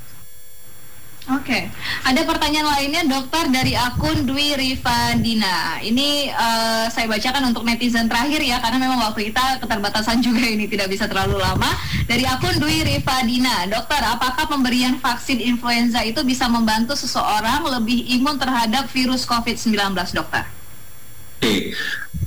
Oke, 1.27 1.43
okay. 1.43 1.63
ada 2.07 2.23
pertanyaan 2.23 2.71
lainnya 2.71 3.03
dokter 3.03 3.51
dari 3.51 3.75
akun 3.75 4.31
Dwi 4.31 4.55
Rifandina. 4.55 5.83
Ini 5.83 6.31
uh, 6.31 6.87
saya 6.87 7.11
bacakan 7.11 7.51
untuk 7.51 7.67
netizen 7.67 8.07
terakhir 8.07 8.39
ya, 8.47 8.63
karena 8.63 8.79
memang 8.79 9.03
waktu 9.03 9.35
kita 9.35 9.59
keterbatasan 9.59 10.23
juga 10.23 10.47
ini 10.47 10.71
tidak 10.71 10.87
bisa 10.87 11.11
terlalu 11.11 11.43
lama. 11.43 11.67
Dari 12.07 12.23
akun 12.31 12.63
Dwi 12.63 12.87
Rifandina, 12.87 13.67
dokter, 13.67 14.07
apakah 14.07 14.47
pemberian 14.47 15.03
vaksin 15.03 15.43
influenza 15.43 15.99
itu 16.07 16.23
bisa 16.23 16.47
membantu 16.47 16.95
seseorang 16.95 17.67
lebih 17.75 18.07
imun 18.23 18.39
terhadap 18.39 18.87
virus 18.95 19.27
COVID-19, 19.27 19.75
dokter? 20.15 20.47
Oke, 20.47 21.43
okay. 21.43 21.61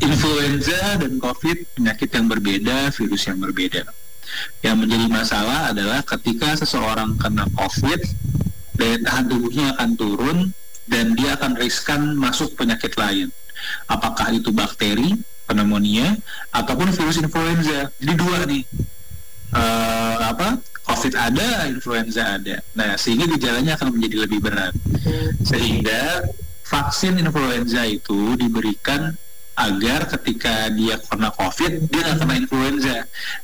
influenza 0.03 0.99
dan 0.99 1.23
COVID 1.23 1.79
penyakit 1.79 2.11
yang 2.11 2.27
berbeda, 2.27 2.91
virus 2.91 3.23
yang 3.31 3.39
berbeda. 3.39 3.87
Yang 4.59 4.75
menjadi 4.75 5.07
masalah 5.07 5.71
adalah 5.71 6.03
ketika 6.03 6.59
seseorang 6.59 7.15
kena 7.15 7.47
COVID 7.55 8.27
daya 8.79 8.97
tahan 9.03 9.25
tubuhnya 9.27 9.75
akan 9.75 9.89
turun 9.99 10.37
dan 10.87 11.13
dia 11.13 11.35
akan 11.35 11.59
riskan 11.59 12.15
masuk 12.15 12.55
penyakit 12.55 12.95
lain. 12.95 13.27
Apakah 13.91 14.31
itu 14.31 14.49
bakteri, 14.55 15.19
pneumonia, 15.45 16.15
ataupun 16.55 16.95
virus 16.95 17.19
influenza. 17.19 17.91
Jadi 17.99 18.13
dua 18.15 18.47
nih. 18.47 18.63
Uh, 19.51 20.17
apa? 20.31 20.63
COVID 20.89 21.13
ada, 21.13 21.69
influenza 21.69 22.39
ada. 22.39 22.65
Nah, 22.73 22.97
sehingga 22.97 23.29
gejalanya 23.29 23.77
akan 23.77 23.93
menjadi 23.93 24.25
lebih 24.25 24.39
berat. 24.41 24.73
Sehingga 25.45 26.25
vaksin 26.65 27.21
influenza 27.21 27.85
itu 27.85 28.33
diberikan 28.39 29.13
agar 29.59 30.07
ketika 30.07 30.71
dia 30.71 30.95
kena 31.03 31.35
COVID 31.35 31.91
dia 31.91 31.99
nggak 32.07 32.17
kena 32.23 32.35
influenza. 32.39 32.97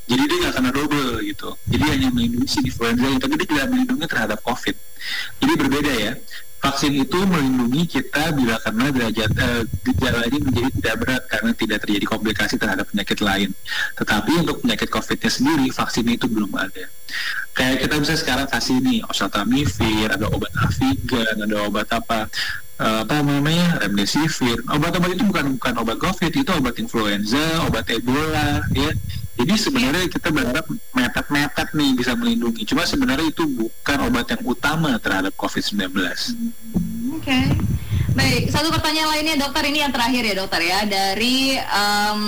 Jadi 0.07 0.23
dia 0.31 0.37
nggak 0.47 0.55
kena 0.55 0.69
double 0.71 1.19
gitu. 1.27 1.49
Jadi 1.67 1.85
hanya 1.91 2.07
melindungi 2.15 2.47
si 2.47 2.59
influenza 2.63 3.03
tapi 3.19 3.33
dia 3.35 3.47
tidak 3.51 3.67
melindungi 3.67 4.05
terhadap 4.07 4.39
COVID. 4.39 4.75
Jadi 5.43 5.53
berbeda 5.59 5.91
ya. 5.91 6.13
Vaksin 6.55 6.97
itu 6.97 7.19
melindungi 7.29 7.85
kita 7.85 8.33
bila 8.33 8.57
karena 8.57 8.89
derajat 8.89 9.31
uh, 9.37 9.61
gejalanya 9.85 10.39
menjadi 10.41 10.69
tidak 10.81 10.95
berat 10.97 11.23
karena 11.29 11.51
tidak 11.53 11.77
terjadi 11.85 12.05
komplikasi 12.09 12.57
terhadap 12.57 12.89
penyakit 12.89 13.21
lain. 13.21 13.53
Tetapi 13.93 14.31
untuk 14.41 14.65
penyakit 14.65 14.89
COVID-nya 14.89 15.29
sendiri 15.29 15.69
vaksin 15.69 16.09
itu 16.09 16.25
belum 16.25 16.49
ada. 16.57 16.89
Kayak 17.53 17.85
kita 17.85 17.95
bisa 18.01 18.13
sekarang 18.17 18.47
kasih 18.49 18.81
nih 18.81 19.05
oseltamivir, 19.05 20.09
ada 20.09 20.25
obat 20.25 20.49
Avigan, 20.57 21.35
ada 21.45 21.57
obat 21.69 21.87
apa 21.93 22.33
uh, 22.79 23.03
apa 23.03 23.23
namanya 23.23 23.79
remdesivir 23.83 24.59
obat-obat 24.67 25.15
itu 25.15 25.23
bukan 25.27 25.55
bukan 25.59 25.73
obat 25.79 25.97
covid 25.99 26.31
itu 26.31 26.51
obat 26.51 26.75
influenza 26.79 27.63
obat 27.67 27.87
ebola 27.91 28.63
ya 28.75 28.91
jadi 29.35 29.53
sebenarnya 29.59 30.07
kita 30.07 30.31
berharap 30.31 30.63
mepet-mepet 30.95 31.67
nih 31.75 31.91
bisa 31.95 32.11
melindungi 32.15 32.63
cuma 32.67 32.87
sebenarnya 32.87 33.27
itu 33.31 33.43
bukan 33.47 33.97
obat 34.07 34.25
yang 34.31 34.41
utama 34.43 34.95
terhadap 34.99 35.31
covid 35.35 35.63
19 35.63 35.91
oke 35.91 36.11
okay. 37.19 37.51
baik 38.15 38.51
satu 38.51 38.71
pertanyaan 38.71 39.11
lainnya 39.11 39.35
dokter 39.39 39.63
ini 39.67 39.83
yang 39.83 39.91
terakhir 39.91 40.23
ya 40.23 40.35
dokter 40.35 40.61
ya 40.63 40.79
dari 40.87 41.59
um, 41.59 42.23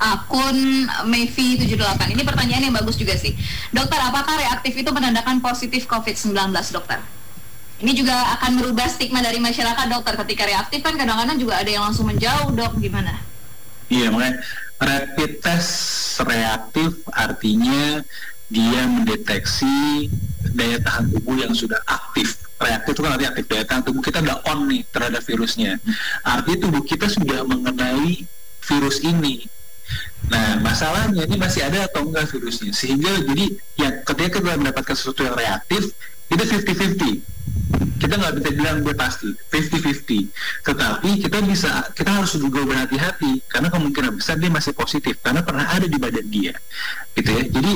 akun 0.00 0.88
Mevi78. 1.12 2.16
Ini 2.16 2.24
pertanyaan 2.24 2.72
yang 2.72 2.72
bagus 2.72 2.96
juga 2.96 3.20
sih. 3.20 3.36
Dokter, 3.68 4.00
apakah 4.00 4.32
reaktif 4.40 4.72
itu 4.80 4.88
menandakan 4.88 5.44
positif 5.44 5.84
COVID-19, 5.84 6.32
dokter? 6.72 7.04
Ini 7.80 7.92
juga 7.96 8.12
akan 8.36 8.60
merubah 8.60 8.86
stigma 8.92 9.24
dari 9.24 9.40
masyarakat 9.40 9.86
dokter. 9.88 10.14
Ketika 10.20 10.44
reaktif 10.44 10.84
kan 10.84 11.00
kadang-kadang 11.00 11.40
juga 11.40 11.64
ada 11.64 11.70
yang 11.72 11.88
langsung 11.88 12.04
menjauh 12.12 12.52
dok. 12.52 12.76
Gimana? 12.76 13.24
Iya 13.88 14.12
makanya 14.12 14.44
rapid 14.78 15.32
test 15.42 15.72
reaktif 16.22 17.02
artinya 17.10 18.04
dia 18.52 18.82
mendeteksi 18.84 20.06
daya 20.52 20.76
tahan 20.84 21.08
tubuh 21.08 21.40
yang 21.40 21.56
sudah 21.56 21.80
aktif. 21.88 22.36
Reaktif 22.60 22.92
itu 22.92 23.00
kan 23.00 23.10
artinya 23.16 23.30
aktif 23.32 23.46
daya 23.48 23.64
tahan 23.64 23.82
tubuh 23.88 24.02
kita 24.04 24.20
udah 24.20 24.38
on 24.52 24.68
nih 24.68 24.84
terhadap 24.92 25.22
virusnya. 25.24 25.80
Artinya 26.20 26.58
tubuh 26.68 26.82
kita 26.84 27.08
sudah 27.08 27.48
mengenali 27.48 28.28
virus 28.60 29.00
ini. 29.00 29.48
Nah, 30.30 30.62
masalahnya 30.62 31.26
ini 31.26 31.34
masih 31.40 31.66
ada 31.66 31.88
atau 31.88 32.06
enggak 32.06 32.30
virusnya. 32.30 32.70
Sehingga 32.70 33.10
jadi 33.24 33.46
ya 33.74 33.88
ketika 34.04 34.38
kita 34.38 34.60
mendapatkan 34.60 34.94
sesuatu 34.94 35.26
yang 35.26 35.34
reaktif, 35.34 35.90
itu 36.30 36.42
50-50 36.46 37.30
kita 38.00 38.14
nggak 38.16 38.34
bisa 38.40 38.50
bilang 38.56 38.76
gue 38.80 38.94
pasti. 38.96 39.28
50-50 39.52 40.32
tetapi 40.64 41.10
kita 41.20 41.38
bisa 41.44 41.70
kita 41.92 42.10
harus 42.10 42.32
juga 42.34 42.64
berhati-hati. 42.64 43.44
Karena 43.46 43.68
kemungkinan 43.68 44.16
besar 44.16 44.40
dia 44.40 44.48
masih 44.48 44.72
positif. 44.72 45.20
Karena 45.20 45.44
pernah 45.44 45.68
ada 45.68 45.84
di 45.84 45.98
badan 46.00 46.26
dia. 46.32 46.56
Gitu 47.12 47.28
ya. 47.28 47.44
Jadi 47.46 47.72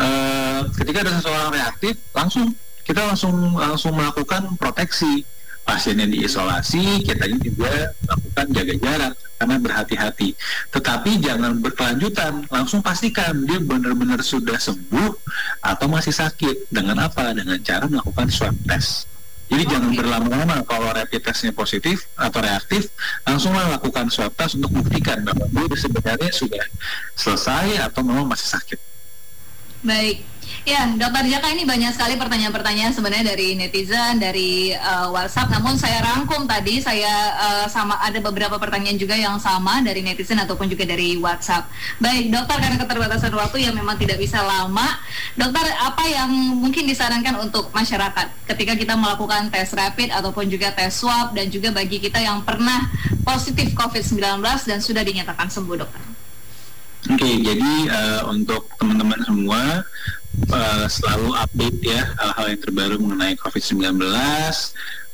uh, 0.00 0.60
ketika 0.72 0.98
ada 1.04 1.12
seseorang 1.20 1.50
reaktif 1.52 1.94
langsung 2.16 2.56
kita 2.82 3.04
langsung 3.04 3.36
langsung 3.60 3.92
melakukan 3.92 4.56
proteksi 4.56 5.28
pasiennya 5.68 6.08
diisolasi, 6.08 7.04
kita 7.04 7.28
ini 7.28 7.52
juga 7.52 7.92
lakukan 8.08 8.46
jaga 8.56 8.74
jarak 8.80 9.14
karena 9.36 9.56
berhati-hati. 9.60 10.28
Tetapi 10.72 11.10
jangan 11.20 11.60
berkelanjutan, 11.60 12.48
langsung 12.48 12.80
pastikan 12.80 13.44
dia 13.44 13.60
benar-benar 13.60 14.24
sudah 14.24 14.56
sembuh 14.56 15.12
atau 15.60 15.86
masih 15.92 16.16
sakit. 16.16 16.72
Dengan 16.72 17.04
apa? 17.04 17.36
Dengan 17.36 17.60
cara 17.60 17.84
melakukan 17.84 18.32
swab 18.32 18.56
test. 18.64 19.04
Jadi 19.48 19.64
okay. 19.64 19.72
jangan 19.76 19.90
berlama-lama 19.96 20.56
kalau 20.64 20.92
rapid 20.92 21.20
testnya 21.24 21.52
positif 21.52 22.08
atau 22.16 22.40
reaktif, 22.40 22.88
langsunglah 23.28 23.68
lakukan 23.76 24.08
swab 24.08 24.32
test 24.36 24.56
untuk 24.56 24.72
buktikan 24.72 25.20
bahwa 25.24 25.44
dia 25.52 25.76
sebenarnya 25.76 26.32
sudah 26.32 26.64
selesai 27.12 27.80
atau 27.84 28.00
memang 28.04 28.28
masih 28.28 28.56
sakit. 28.56 28.80
Baik, 29.84 30.26
ya 30.68 30.84
Dokter 31.00 31.24
Jaka 31.24 31.48
ini 31.56 31.64
banyak 31.64 31.96
sekali 31.96 32.20
pertanyaan-pertanyaan 32.20 32.92
sebenarnya 32.92 33.32
dari 33.32 33.56
netizen, 33.56 34.20
dari 34.20 34.76
uh, 34.76 35.08
WhatsApp. 35.08 35.48
Namun 35.48 35.80
saya 35.80 36.04
rangkum 36.04 36.44
tadi, 36.44 36.84
saya 36.84 37.08
uh, 37.40 37.66
sama 37.72 37.96
ada 38.04 38.20
beberapa 38.20 38.60
pertanyaan 38.60 39.00
juga 39.00 39.16
yang 39.16 39.40
sama 39.40 39.80
dari 39.80 40.04
netizen 40.04 40.36
ataupun 40.36 40.68
juga 40.68 40.84
dari 40.84 41.16
WhatsApp. 41.16 41.72
Baik, 41.96 42.28
Dokter 42.28 42.60
karena 42.60 42.76
keterbatasan 42.76 43.32
waktu 43.32 43.64
yang 43.64 43.74
memang 43.74 43.96
tidak 43.96 44.20
bisa 44.20 44.44
lama, 44.44 45.00
Dokter 45.40 45.64
apa 45.80 46.04
yang 46.04 46.28
mungkin 46.60 46.84
disarankan 46.84 47.40
untuk 47.40 47.72
masyarakat 47.72 48.28
ketika 48.52 48.76
kita 48.76 48.92
melakukan 48.92 49.48
tes 49.48 49.72
rapid 49.72 50.12
ataupun 50.12 50.52
juga 50.52 50.68
tes 50.76 50.92
swab 50.92 51.32
dan 51.32 51.48
juga 51.48 51.72
bagi 51.72 51.96
kita 51.96 52.20
yang 52.20 52.44
pernah 52.44 52.92
positif 53.24 53.72
COVID-19 53.72 54.44
dan 54.68 54.78
sudah 54.84 55.00
dinyatakan 55.00 55.48
sembuh, 55.48 55.76
Dokter? 55.80 56.02
Oke, 57.06 57.24
okay, 57.24 57.34
jadi 57.40 57.72
uh, 57.94 58.22
untuk 58.34 58.68
teman-teman 58.74 59.22
semua 59.22 59.86
uh, 60.50 60.86
selalu 60.86 61.34
update 61.34 61.78
ya 61.82 62.02
hal-hal 62.18 62.46
yang 62.54 62.60
terbaru 62.62 62.96
mengenai 63.02 63.34
COVID-19. 63.38 63.98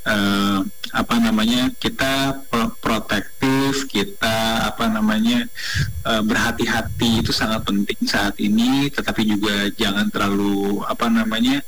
Uh, 0.05 0.61
apa 0.93 1.17
namanya 1.17 1.73
kita 1.81 2.45
pro 2.53 2.77
protektif, 2.77 3.89
kita 3.89 4.69
apa 4.69 4.85
namanya 4.93 5.49
uh, 6.05 6.21
berhati-hati 6.21 7.25
itu 7.25 7.33
sangat 7.33 7.65
penting 7.65 8.05
saat 8.05 8.37
ini. 8.37 8.93
Tetapi 8.93 9.25
juga 9.25 9.73
jangan 9.75 10.13
terlalu 10.13 10.85
apa 10.85 11.09
namanya 11.09 11.65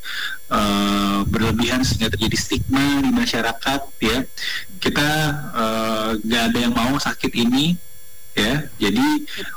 uh, 0.52 1.24
berlebihan 1.24 1.80
sehingga 1.80 2.12
terjadi 2.12 2.36
stigma 2.36 3.00
di 3.00 3.10
masyarakat 3.10 3.80
ya. 4.04 4.18
Kita 4.84 5.08
uh, 5.56 6.08
gak 6.20 6.42
ada 6.52 6.58
yang 6.60 6.76
mau 6.76 7.00
sakit 7.00 7.32
ini 7.32 7.86
ya 8.36 8.68
jadi 8.76 9.06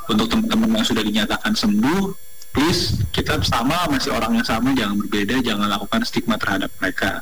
untuk 0.07 0.31
teman-teman 0.31 0.79
yang 0.79 0.87
sudah 0.87 1.03
dinyatakan 1.03 1.51
sembuh 1.51 2.28
please 2.49 2.97
kita 3.13 3.39
sama 3.45 3.85
masih 3.87 4.09
orang 4.13 4.41
yang 4.41 4.47
sama 4.47 4.73
jangan 4.73 4.97
berbeda 5.05 5.41
jangan 5.45 5.67
lakukan 5.69 6.01
stigma 6.03 6.35
terhadap 6.35 6.71
mereka. 6.81 7.21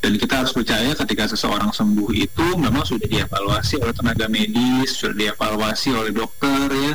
Dan 0.00 0.16
kita 0.16 0.44
harus 0.44 0.52
percaya 0.52 0.92
ketika 0.92 1.24
seseorang 1.30 1.70
sembuh 1.72 2.10
itu 2.16 2.46
memang 2.56 2.84
sudah 2.84 3.04
dievaluasi 3.04 3.80
oleh 3.80 3.94
tenaga 3.94 4.26
medis 4.26 4.96
sudah 4.96 5.14
dievaluasi 5.16 5.88
oleh 5.92 6.12
dokter 6.12 6.68
ya 6.72 6.92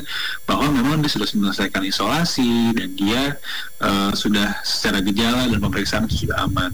bahwa 0.49 0.67
memang 0.73 1.01
dia 1.05 1.12
sudah 1.13 1.29
menyelesaikan 1.29 1.84
isolasi 1.86 2.73
dan 2.73 2.89
dia 2.97 3.38
uh, 3.82 4.12
sudah 4.17 4.60
secara 4.65 4.99
gejala 5.05 5.45
dan 5.49 5.60
pemeriksaan 5.62 6.05
sudah 6.10 6.49
aman. 6.49 6.73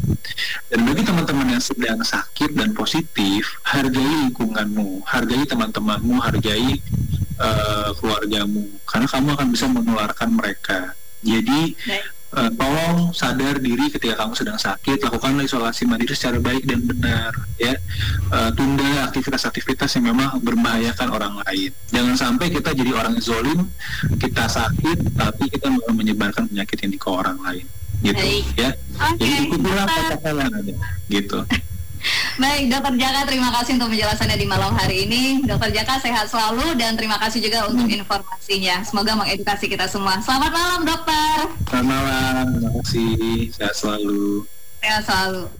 Dan 0.71 0.79
bagi 0.87 1.03
teman-teman 1.03 1.59
yang 1.59 1.63
sedang 1.63 1.99
sakit 2.01 2.55
dan 2.55 2.71
positif 2.71 3.59
hargai 3.67 4.31
lingkunganmu 4.31 5.03
hargai 5.03 5.43
teman-temanmu 5.43 6.15
hargai 6.23 6.79
uh, 7.39 7.91
keluargamu 7.99 8.67
karena 8.87 9.07
kamu 9.07 9.27
akan 9.35 9.47
bisa 9.51 9.65
menularkan 9.67 10.29
mereka 10.31 10.94
jadi 11.23 11.61
uh, 12.35 12.51
tolong 12.53 13.15
sadar 13.15 13.57
diri 13.63 13.87
ketika 13.87 14.19
kamu 14.19 14.33
sedang 14.35 14.59
sakit 14.59 14.99
lakukanlah 14.99 15.47
isolasi 15.47 15.87
mandiri 15.87 16.13
secara 16.13 16.37
baik 16.43 16.67
dan 16.67 16.83
benar 16.83 17.31
ya. 17.55 17.79
Uh, 18.29 18.51
tunda 18.53 19.07
aktivitas-aktivitas 19.07 19.95
yang 19.99 20.11
memang 20.11 20.41
berbahayakan 20.43 21.09
orang 21.13 21.33
lain. 21.47 21.71
Jangan 21.89 22.15
sampai 22.19 22.51
kita 22.51 22.75
jadi 22.75 22.91
orang 22.91 23.15
zolim 23.23 23.71
kita 24.19 24.45
sakit 24.51 25.15
tapi 25.15 25.47
kita 25.47 25.71
menyebarkan 25.93 26.51
penyakit 26.51 26.83
ini 26.83 26.99
ke 26.99 27.07
orang 27.07 27.39
lain. 27.39 27.65
Gitu 28.03 28.19
baik. 28.19 28.45
ya. 28.59 28.71
Okay. 28.95 29.17
jadi 29.23 29.33
ikutilah 29.47 29.85
kata-kata 29.87 30.45
gitu 31.07 31.39
Baik, 32.35 32.67
Dokter 32.67 32.93
Jaka, 32.99 33.21
terima 33.23 33.49
kasih 33.55 33.79
untuk 33.79 33.95
penjelasannya 33.95 34.37
di 34.37 34.47
malam 34.47 34.75
hari 34.75 35.07
ini. 35.07 35.39
Dokter 35.47 35.71
Jaka 35.71 36.03
sehat 36.03 36.27
selalu 36.27 36.75
dan 36.75 36.99
terima 36.99 37.15
kasih 37.15 37.39
juga 37.39 37.63
untuk 37.71 37.87
informasinya. 37.87 38.83
Semoga 38.83 39.15
mengedukasi 39.15 39.71
kita 39.71 39.87
semua. 39.87 40.19
Selamat 40.19 40.51
malam, 40.51 40.81
Dokter. 40.83 41.35
Selamat 41.71 41.87
malam, 41.87 42.45
terima 42.51 42.71
kasih. 42.83 43.15
Sehat 43.55 43.73
selalu. 43.79 44.43
Sehat 44.83 45.01
selalu. 45.07 45.55